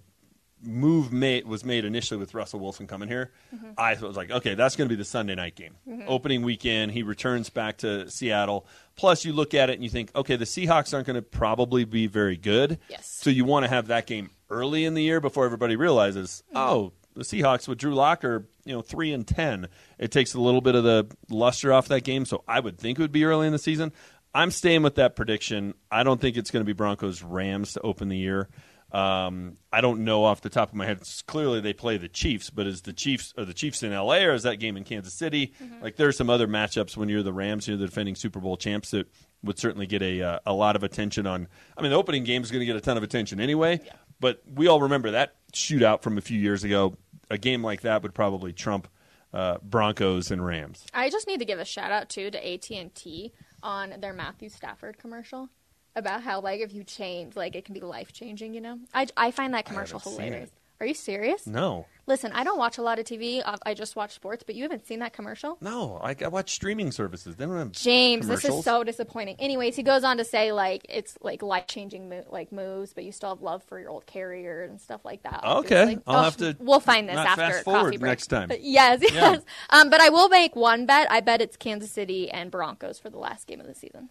move 0.65 1.13
made 1.13 1.45
was 1.45 1.63
made 1.63 1.85
initially 1.85 2.19
with 2.19 2.33
Russell 2.33 2.59
Wilson 2.59 2.87
coming 2.87 3.07
here. 3.07 3.31
Mm-hmm. 3.53 3.71
I 3.77 3.95
was 3.95 4.17
like, 4.17 4.31
okay, 4.31 4.55
that's 4.55 4.75
going 4.75 4.89
to 4.89 4.95
be 4.95 4.97
the 4.97 5.05
Sunday 5.05 5.35
night 5.35 5.55
game, 5.55 5.75
mm-hmm. 5.87 6.03
opening 6.07 6.41
weekend. 6.41 6.91
He 6.91 7.03
returns 7.03 7.49
back 7.49 7.77
to 7.77 8.09
Seattle. 8.09 8.65
Plus, 8.95 9.25
you 9.25 9.33
look 9.33 9.53
at 9.53 9.69
it 9.69 9.73
and 9.73 9.83
you 9.83 9.89
think, 9.89 10.11
okay, 10.15 10.35
the 10.35 10.45
Seahawks 10.45 10.93
aren't 10.93 11.07
going 11.07 11.15
to 11.15 11.21
probably 11.21 11.85
be 11.85 12.07
very 12.07 12.37
good. 12.37 12.79
Yes. 12.89 13.07
So 13.07 13.29
you 13.29 13.45
want 13.45 13.65
to 13.65 13.69
have 13.69 13.87
that 13.87 14.07
game 14.07 14.29
early 14.49 14.85
in 14.85 14.93
the 14.93 15.03
year 15.03 15.19
before 15.19 15.45
everybody 15.45 15.75
realizes, 15.75 16.43
mm-hmm. 16.49 16.57
oh, 16.57 16.93
the 17.15 17.23
Seahawks 17.23 17.67
with 17.67 17.77
Drew 17.77 17.95
Lock 17.95 18.25
are 18.25 18.45
you 18.65 18.73
know 18.73 18.81
three 18.81 19.13
and 19.13 19.25
ten. 19.25 19.67
It 19.97 20.11
takes 20.11 20.33
a 20.33 20.41
little 20.41 20.61
bit 20.61 20.75
of 20.75 20.83
the 20.83 21.07
luster 21.29 21.71
off 21.71 21.87
that 21.87 22.03
game. 22.03 22.25
So 22.25 22.43
I 22.47 22.59
would 22.59 22.77
think 22.77 22.99
it 22.99 23.01
would 23.01 23.11
be 23.11 23.25
early 23.25 23.47
in 23.47 23.53
the 23.53 23.59
season. 23.59 23.91
I'm 24.33 24.51
staying 24.51 24.83
with 24.83 24.95
that 24.95 25.15
prediction. 25.15 25.75
I 25.89 26.03
don't 26.03 26.19
think 26.19 26.35
it's 26.35 26.51
going 26.51 26.59
to 26.59 26.65
be 26.65 26.73
Broncos 26.73 27.23
Rams 27.23 27.73
to 27.73 27.81
open 27.81 28.09
the 28.09 28.17
year. 28.17 28.49
Um, 28.91 29.57
I 29.73 29.81
don't 29.81 30.05
know 30.05 30.23
off 30.23 30.41
the 30.41 30.49
top 30.49 30.69
of 30.69 30.75
my 30.75 30.85
head. 30.85 30.97
It's 31.01 31.21
clearly, 31.21 31.59
they 31.59 31.73
play 31.73 31.97
the 31.97 32.07
Chiefs, 32.07 32.49
but 32.49 32.65
is 32.65 32.83
the 32.83 32.93
Chiefs 32.93 33.33
are 33.37 33.43
the 33.43 33.53
Chiefs 33.53 33.83
in 33.83 33.91
LA 33.91 34.17
or 34.23 34.33
is 34.33 34.43
that 34.43 34.57
game 34.57 34.77
in 34.77 34.83
Kansas 34.83 35.13
City? 35.13 35.53
Like 35.81 35.97
there's 35.97 36.15
some 36.17 36.29
other 36.29 36.47
matchups 36.47 36.95
when 36.95 37.09
you're 37.09 37.23
the 37.23 37.33
Rams, 37.33 37.67
you're 37.67 37.77
the 37.77 37.87
defending 37.87 38.15
Super 38.15 38.39
Bowl 38.39 38.55
champs 38.57 38.91
that 38.91 39.07
would 39.43 39.59
certainly 39.59 39.85
get 39.85 40.01
a 40.01 40.21
uh, 40.21 40.39
a 40.45 40.53
lot 40.53 40.75
of 40.75 40.83
attention 40.83 41.27
on. 41.27 41.47
I 41.77 41.81
mean, 41.81 41.91
the 41.91 41.97
opening 41.97 42.23
game 42.23 42.41
is 42.41 42.51
going 42.51 42.61
to 42.61 42.65
get 42.65 42.75
a 42.75 42.81
ton 42.81 42.95
of 42.97 43.03
attention 43.03 43.39
anyway. 43.39 43.81
But 44.19 44.41
we 44.45 44.67
all 44.67 44.81
remember 44.81 45.11
that 45.11 45.35
shootout 45.53 46.01
from 46.01 46.17
a 46.17 46.21
few 46.21 46.39
years 46.39 46.63
ago. 46.63 46.95
A 47.29 47.37
game 47.37 47.63
like 47.63 47.81
that 47.81 48.03
would 48.03 48.13
probably 48.13 48.53
trump 48.53 48.87
uh, 49.33 49.57
Broncos 49.61 50.31
and 50.31 50.45
Rams. 50.45 50.85
I 50.93 51.09
just 51.09 51.27
need 51.27 51.39
to 51.39 51.45
give 51.45 51.59
a 51.59 51.65
shout 51.65 51.91
out 51.91 52.09
too 52.09 52.31
to 52.31 52.53
AT 52.53 52.71
and 52.71 52.93
T 52.95 53.33
on 53.61 53.95
their 53.99 54.13
Matthew 54.13 54.47
Stafford 54.49 54.97
commercial 54.97 55.49
about 55.95 56.23
how 56.23 56.41
like 56.41 56.61
if 56.61 56.73
you 56.73 56.83
change, 56.83 57.35
like 57.35 57.55
it 57.55 57.65
can 57.65 57.73
be 57.73 57.81
life 57.81 58.11
changing. 58.13 58.53
You 58.53 58.61
know, 58.61 58.79
I 58.93 59.07
I 59.17 59.31
find 59.31 59.53
that 59.53 59.65
commercial 59.65 59.99
hilarious. 59.99 60.49
Are 60.81 60.85
you 60.85 60.93
serious? 60.93 61.47
No, 61.47 61.85
Listen, 62.05 62.33
I 62.33 62.43
don't 62.43 62.57
watch 62.57 62.77
a 62.77 62.81
lot 62.81 62.99
of 62.99 63.05
TV. 63.05 63.41
I, 63.45 63.55
I 63.65 63.73
just 63.73 63.95
watch 63.95 64.11
sports, 64.13 64.43
but 64.45 64.55
you 64.55 64.63
haven't 64.63 64.85
seen 64.85 64.99
that 64.99 65.13
commercial. 65.13 65.57
no. 65.61 66.01
I, 66.03 66.13
I 66.21 66.27
watch 66.27 66.51
streaming 66.51 66.91
services. 66.91 67.37
They 67.37 67.45
don't 67.45 67.57
have 67.57 67.71
James, 67.71 68.27
this 68.27 68.43
is 68.43 68.61
so 68.65 68.83
disappointing. 68.83 69.37
Anyways, 69.39 69.77
he 69.77 69.83
goes 69.83 70.03
on 70.03 70.17
to 70.17 70.25
say 70.25 70.51
like 70.51 70.85
it's 70.89 71.17
like 71.21 71.41
life 71.41 71.67
changing 71.67 72.09
mo- 72.09 72.25
like 72.29 72.51
moves, 72.51 72.91
but 72.93 73.05
you 73.05 73.13
still 73.13 73.29
have 73.29 73.41
love 73.41 73.63
for 73.63 73.79
your 73.79 73.89
old 73.89 74.05
carrier 74.05 74.63
and 74.63 74.81
stuff 74.81 75.05
like 75.05 75.23
that. 75.23 75.45
Okay, 75.45 75.81
obviously. 75.83 76.03
I'll 76.07 76.19
Oh, 76.19 76.23
have 76.23 76.37
to 76.37 76.57
We'll 76.59 76.81
find 76.81 77.07
this 77.07 77.15
after 77.15 77.35
fast 77.41 77.63
forward 77.63 77.83
coffee 77.85 77.97
break 77.97 78.09
next 78.11 78.27
time. 78.27 78.51
Yes, 78.59 78.99
yes. 79.01 79.13
Yeah. 79.13 79.37
Um, 79.69 79.89
but 79.89 80.01
I 80.01 80.09
will 80.09 80.27
make 80.27 80.57
one 80.57 80.85
bet. 80.85 81.09
I 81.09 81.21
bet 81.21 81.41
it's 81.41 81.55
Kansas 81.55 81.89
City 81.89 82.29
and 82.29 82.51
Broncos 82.51 82.99
for 82.99 83.09
the 83.09 83.17
last 83.17 83.47
game 83.47 83.61
of 83.61 83.65
the 83.65 83.75
season. 83.75 84.09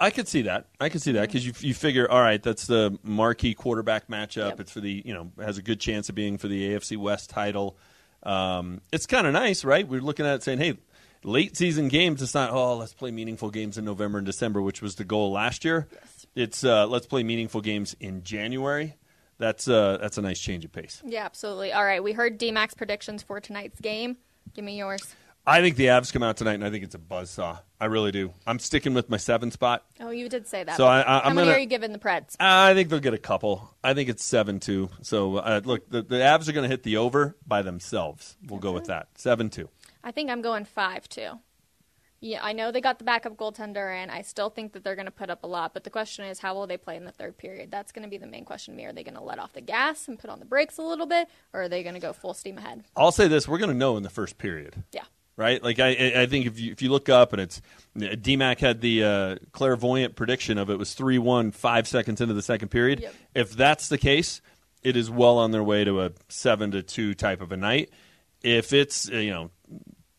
I 0.00 0.10
could 0.10 0.28
see 0.28 0.42
that. 0.42 0.66
I 0.80 0.88
could 0.88 1.02
see 1.02 1.12
that 1.12 1.22
because 1.22 1.44
you 1.44 1.52
you 1.60 1.74
figure, 1.74 2.08
all 2.10 2.20
right, 2.20 2.42
that's 2.42 2.66
the 2.66 2.98
marquee 3.02 3.54
quarterback 3.54 4.08
matchup. 4.08 4.50
Yep. 4.50 4.60
It's 4.60 4.72
for 4.72 4.80
the 4.80 5.02
you 5.04 5.12
know 5.12 5.32
has 5.40 5.58
a 5.58 5.62
good 5.62 5.80
chance 5.80 6.08
of 6.08 6.14
being 6.14 6.38
for 6.38 6.48
the 6.48 6.70
AFC 6.70 6.96
West 6.96 7.30
title. 7.30 7.76
Um, 8.22 8.80
it's 8.92 9.06
kind 9.06 9.26
of 9.26 9.32
nice, 9.32 9.64
right? 9.64 9.86
We're 9.86 10.00
looking 10.00 10.26
at 10.26 10.36
it 10.36 10.42
saying, 10.42 10.58
hey, 10.58 10.78
late 11.24 11.56
season 11.56 11.88
games. 11.88 12.22
It's 12.22 12.34
not 12.34 12.50
oh 12.50 12.76
let's 12.76 12.92
play 12.94 13.10
meaningful 13.10 13.50
games 13.50 13.76
in 13.78 13.84
November 13.84 14.18
and 14.18 14.26
December, 14.26 14.62
which 14.62 14.80
was 14.82 14.94
the 14.96 15.04
goal 15.04 15.32
last 15.32 15.64
year. 15.64 15.88
Yes. 15.92 16.26
It's 16.34 16.64
uh, 16.64 16.86
let's 16.86 17.06
play 17.06 17.22
meaningful 17.24 17.60
games 17.60 17.96
in 17.98 18.22
January. 18.22 18.94
that's 19.38 19.66
uh, 19.66 19.98
that's 20.00 20.16
a 20.18 20.22
nice 20.22 20.38
change 20.38 20.64
of 20.64 20.70
pace. 20.72 21.02
Yeah, 21.04 21.24
absolutely. 21.24 21.72
All 21.72 21.84
right, 21.84 22.02
we 22.02 22.12
heard 22.12 22.38
DMAC's 22.38 22.74
predictions 22.74 23.24
for 23.24 23.40
tonight's 23.40 23.80
game. 23.80 24.16
Give 24.54 24.64
me 24.64 24.78
yours. 24.78 25.14
I 25.48 25.62
think 25.62 25.76
the 25.76 25.86
Avs 25.86 26.12
come 26.12 26.22
out 26.22 26.36
tonight, 26.36 26.54
and 26.54 26.64
I 26.64 26.70
think 26.70 26.84
it's 26.84 26.94
a 26.94 26.98
buzzsaw. 26.98 27.60
I 27.80 27.86
really 27.86 28.12
do. 28.12 28.34
I'm 28.46 28.58
sticking 28.58 28.92
with 28.92 29.08
my 29.08 29.16
seven 29.16 29.50
spot. 29.50 29.84
Oh, 29.98 30.10
you 30.10 30.28
did 30.28 30.46
say 30.46 30.62
that. 30.62 30.76
So 30.76 30.84
I- 30.86 31.00
I- 31.00 31.02
How 31.02 31.20
I'm 31.30 31.34
many 31.36 31.46
gonna- 31.46 31.56
are 31.56 31.60
you 31.60 31.66
giving 31.66 31.92
the 31.92 31.98
Preds? 31.98 32.36
I 32.38 32.74
think 32.74 32.90
they'll 32.90 32.98
get 33.00 33.14
a 33.14 33.18
couple. 33.18 33.74
I 33.82 33.94
think 33.94 34.10
it's 34.10 34.22
seven 34.24 34.60
two. 34.60 34.90
So 35.02 35.36
uh, 35.36 35.60
look, 35.64 35.88
the, 35.88 36.02
the 36.02 36.16
Avs 36.16 36.48
are 36.48 36.52
going 36.52 36.64
to 36.64 36.68
hit 36.68 36.82
the 36.82 36.98
over 36.98 37.36
by 37.46 37.62
themselves. 37.62 38.36
We'll 38.46 38.58
go 38.60 38.72
with 38.72 38.84
that 38.86 39.08
seven 39.14 39.48
two. 39.48 39.70
I 40.04 40.10
think 40.10 40.28
I'm 40.30 40.42
going 40.42 40.64
five 40.66 41.08
two. 41.08 41.40
Yeah, 42.20 42.40
I 42.42 42.52
know 42.52 42.72
they 42.72 42.80
got 42.80 42.98
the 42.98 43.04
backup 43.04 43.36
goaltender, 43.36 43.94
and 43.94 44.10
I 44.10 44.22
still 44.22 44.50
think 44.50 44.72
that 44.72 44.82
they're 44.82 44.96
going 44.96 45.06
to 45.06 45.12
put 45.12 45.30
up 45.30 45.44
a 45.44 45.46
lot. 45.46 45.72
But 45.72 45.84
the 45.84 45.90
question 45.90 46.24
is, 46.24 46.40
how 46.40 46.52
will 46.52 46.66
they 46.66 46.76
play 46.76 46.96
in 46.96 47.04
the 47.04 47.12
third 47.12 47.38
period? 47.38 47.70
That's 47.70 47.92
going 47.92 48.02
to 48.02 48.08
be 48.08 48.18
the 48.18 48.26
main 48.26 48.44
question 48.44 48.74
to 48.74 48.76
me. 48.76 48.84
Are 48.86 48.92
they 48.92 49.04
going 49.04 49.14
to 49.14 49.22
let 49.22 49.38
off 49.38 49.52
the 49.52 49.60
gas 49.60 50.08
and 50.08 50.18
put 50.18 50.28
on 50.28 50.40
the 50.40 50.44
brakes 50.44 50.78
a 50.78 50.82
little 50.82 51.06
bit, 51.06 51.28
or 51.52 51.62
are 51.62 51.68
they 51.68 51.84
going 51.84 51.94
to 51.94 52.00
go 52.00 52.12
full 52.12 52.34
steam 52.34 52.58
ahead? 52.58 52.82
I'll 52.96 53.12
say 53.12 53.28
this: 53.28 53.46
we're 53.46 53.58
going 53.58 53.70
to 53.70 53.76
know 53.76 53.96
in 53.96 54.02
the 54.02 54.10
first 54.10 54.36
period. 54.36 54.82
Yeah. 54.92 55.04
Right? 55.38 55.62
Like 55.62 55.78
I, 55.78 56.22
I 56.22 56.26
think 56.26 56.46
if 56.46 56.60
you 56.60 56.72
if 56.72 56.82
you 56.82 56.90
look 56.90 57.08
up 57.08 57.32
and 57.32 57.40
it's 57.40 57.62
DMAC 57.96 58.58
had 58.58 58.80
the 58.82 59.04
uh, 59.04 59.36
clairvoyant 59.52 60.16
prediction 60.16 60.58
of 60.58 60.68
it 60.68 60.78
was 60.78 60.92
three 60.92 61.18
one 61.18 61.52
five 61.52 61.88
seconds 61.88 62.20
into 62.20 62.34
the 62.34 62.42
second 62.42 62.68
period. 62.68 63.00
Yep. 63.00 63.14
If 63.34 63.52
that's 63.52 63.88
the 63.88 63.96
case, 63.96 64.42
it 64.82 64.96
is 64.96 65.10
well 65.10 65.38
on 65.38 65.52
their 65.52 65.62
way 65.62 65.84
to 65.84 66.02
a 66.02 66.10
seven 66.28 66.72
to 66.72 66.82
two 66.82 67.14
type 67.14 67.40
of 67.40 67.52
a 67.52 67.56
night. 67.56 67.90
If 68.42 68.72
it's 68.72 69.10
uh, 69.10 69.16
you 69.16 69.30
know 69.30 69.50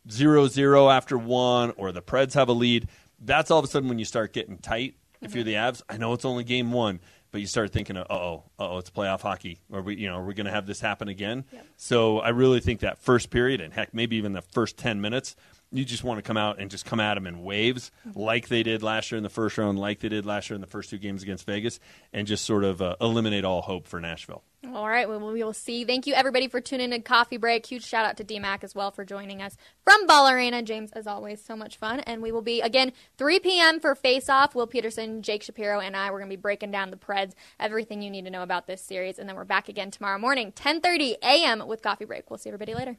zero 0.10 0.48
zero 0.48 0.90
after 0.90 1.18
one 1.18 1.72
or 1.72 1.92
the 1.92 2.02
Preds 2.02 2.34
have 2.34 2.48
a 2.48 2.54
lead, 2.54 2.88
that's 3.20 3.52
all 3.52 3.60
of 3.60 3.66
a 3.66 3.68
sudden 3.68 3.90
when 3.90 4.00
you 4.00 4.06
start 4.06 4.34
getting 4.34 4.58
tight. 4.58 4.96
If 5.22 5.36
you're 5.36 5.44
the 5.44 5.56
Avs, 5.56 5.82
I 5.90 5.98
know 5.98 6.14
it's 6.14 6.24
only 6.24 6.46
game 6.46 6.72
one, 6.72 7.02
but 7.32 7.42
you 7.42 7.48
start 7.48 7.72
thinking, 7.72 7.98
uh 7.98 8.06
oh, 8.10 8.44
uh 8.60 8.70
oh, 8.70 8.78
it's 8.78 8.90
playoff 8.90 9.22
hockey. 9.22 9.60
Are 9.72 9.82
we, 9.82 9.96
you 9.96 10.08
know, 10.08 10.18
are 10.18 10.26
we 10.26 10.34
going 10.34 10.46
to 10.46 10.52
have 10.52 10.66
this 10.66 10.80
happen 10.82 11.08
again? 11.08 11.46
Yep. 11.52 11.66
So 11.78 12.20
I 12.20 12.30
really 12.30 12.60
think 12.60 12.80
that 12.82 12.98
first 13.00 13.30
period, 13.30 13.62
and 13.62 13.74
heck, 13.74 13.94
maybe 13.94 14.16
even 14.16 14.34
the 14.34 14.42
first 14.42 14.78
ten 14.78 15.02
minutes, 15.02 15.36
you 15.72 15.86
just 15.86 16.04
want 16.04 16.18
to 16.18 16.22
come 16.24 16.38
out 16.38 16.60
and 16.60 16.72
just 16.72 16.86
come 16.86 17.00
at 17.00 17.14
them 17.14 17.28
in 17.28 17.44
waves, 17.44 17.92
like 18.16 18.48
they 18.48 18.64
did 18.64 18.82
last 18.82 19.12
year 19.12 19.18
in 19.18 19.24
the 19.24 19.30
first 19.30 19.58
round, 19.58 19.78
like 19.78 20.00
they 20.00 20.10
did 20.10 20.26
last 20.26 20.50
year 20.50 20.56
in 20.56 20.62
the 20.62 20.68
first 20.68 20.90
two 20.90 20.98
games 20.98 21.22
against 21.22 21.46
Vegas, 21.46 21.80
and 22.12 22.28
just 22.28 22.46
sort 22.46 22.64
of 22.64 22.82
uh, 22.82 22.96
eliminate 23.00 23.46
all 23.46 23.62
hope 23.62 23.88
for 23.88 24.00
Nashville. 24.00 24.44
All 24.74 24.90
right, 24.90 25.08
well, 25.08 25.20
we 25.32 25.42
will 25.42 25.54
see. 25.54 25.86
Thank 25.86 26.06
you, 26.06 26.14
everybody, 26.14 26.50
for 26.50 26.60
tuning 26.60 26.92
in 26.92 27.00
to 27.00 27.08
Coffee 27.08 27.38
Break. 27.38 27.66
Huge 27.66 27.86
shout 27.86 28.06
out 28.06 28.18
to 28.18 28.26
DMAC 28.26 28.64
as 28.64 28.76
well 28.76 28.92
for 28.92 29.06
joining 29.06 29.42
us 29.42 29.56
from 29.86 30.06
Ball 30.06 30.30
Arena. 30.30 30.62
James, 30.62 30.92
as 30.92 31.08
always, 31.08 31.42
so 31.42 31.56
much 31.56 31.78
fun. 31.78 32.02
And 32.02 32.22
we 32.22 32.34
will 32.34 32.42
be, 32.42 32.60
again, 32.60 32.92
3 33.18 33.40
p.m. 33.40 33.80
for 33.80 33.96
Face 33.96 34.28
Off. 34.28 34.56
Will 34.56 34.68
Peterson, 34.68 35.22
Jake 35.22 35.44
Shapiro, 35.44 35.80
and 35.80 35.96
I, 35.96 36.12
we're 36.12 36.20
going 36.20 36.30
to 36.30 36.36
be 36.36 36.42
breaking 36.42 36.72
down 36.72 36.92
the 36.92 36.98
Preds, 36.98 37.34
everything 37.58 38.02
you 38.02 38.10
need 38.10 38.26
to 38.26 38.32
know 38.32 38.44
about 38.44 38.68
this 38.68 38.82
series. 38.82 39.18
And 39.18 39.30
then 39.30 39.38
we're 39.38 39.46
back 39.46 39.70
again 39.70 39.92
tomorrow 39.92 40.20
morning, 40.20 40.52
10.30 40.52 41.16
a.m. 41.24 41.66
with 41.66 41.82
Coffee 41.82 42.06
Break. 42.06 42.30
We'll 42.30 42.38
see 42.38 42.50
everybody 42.50 42.74
later. 42.74 42.98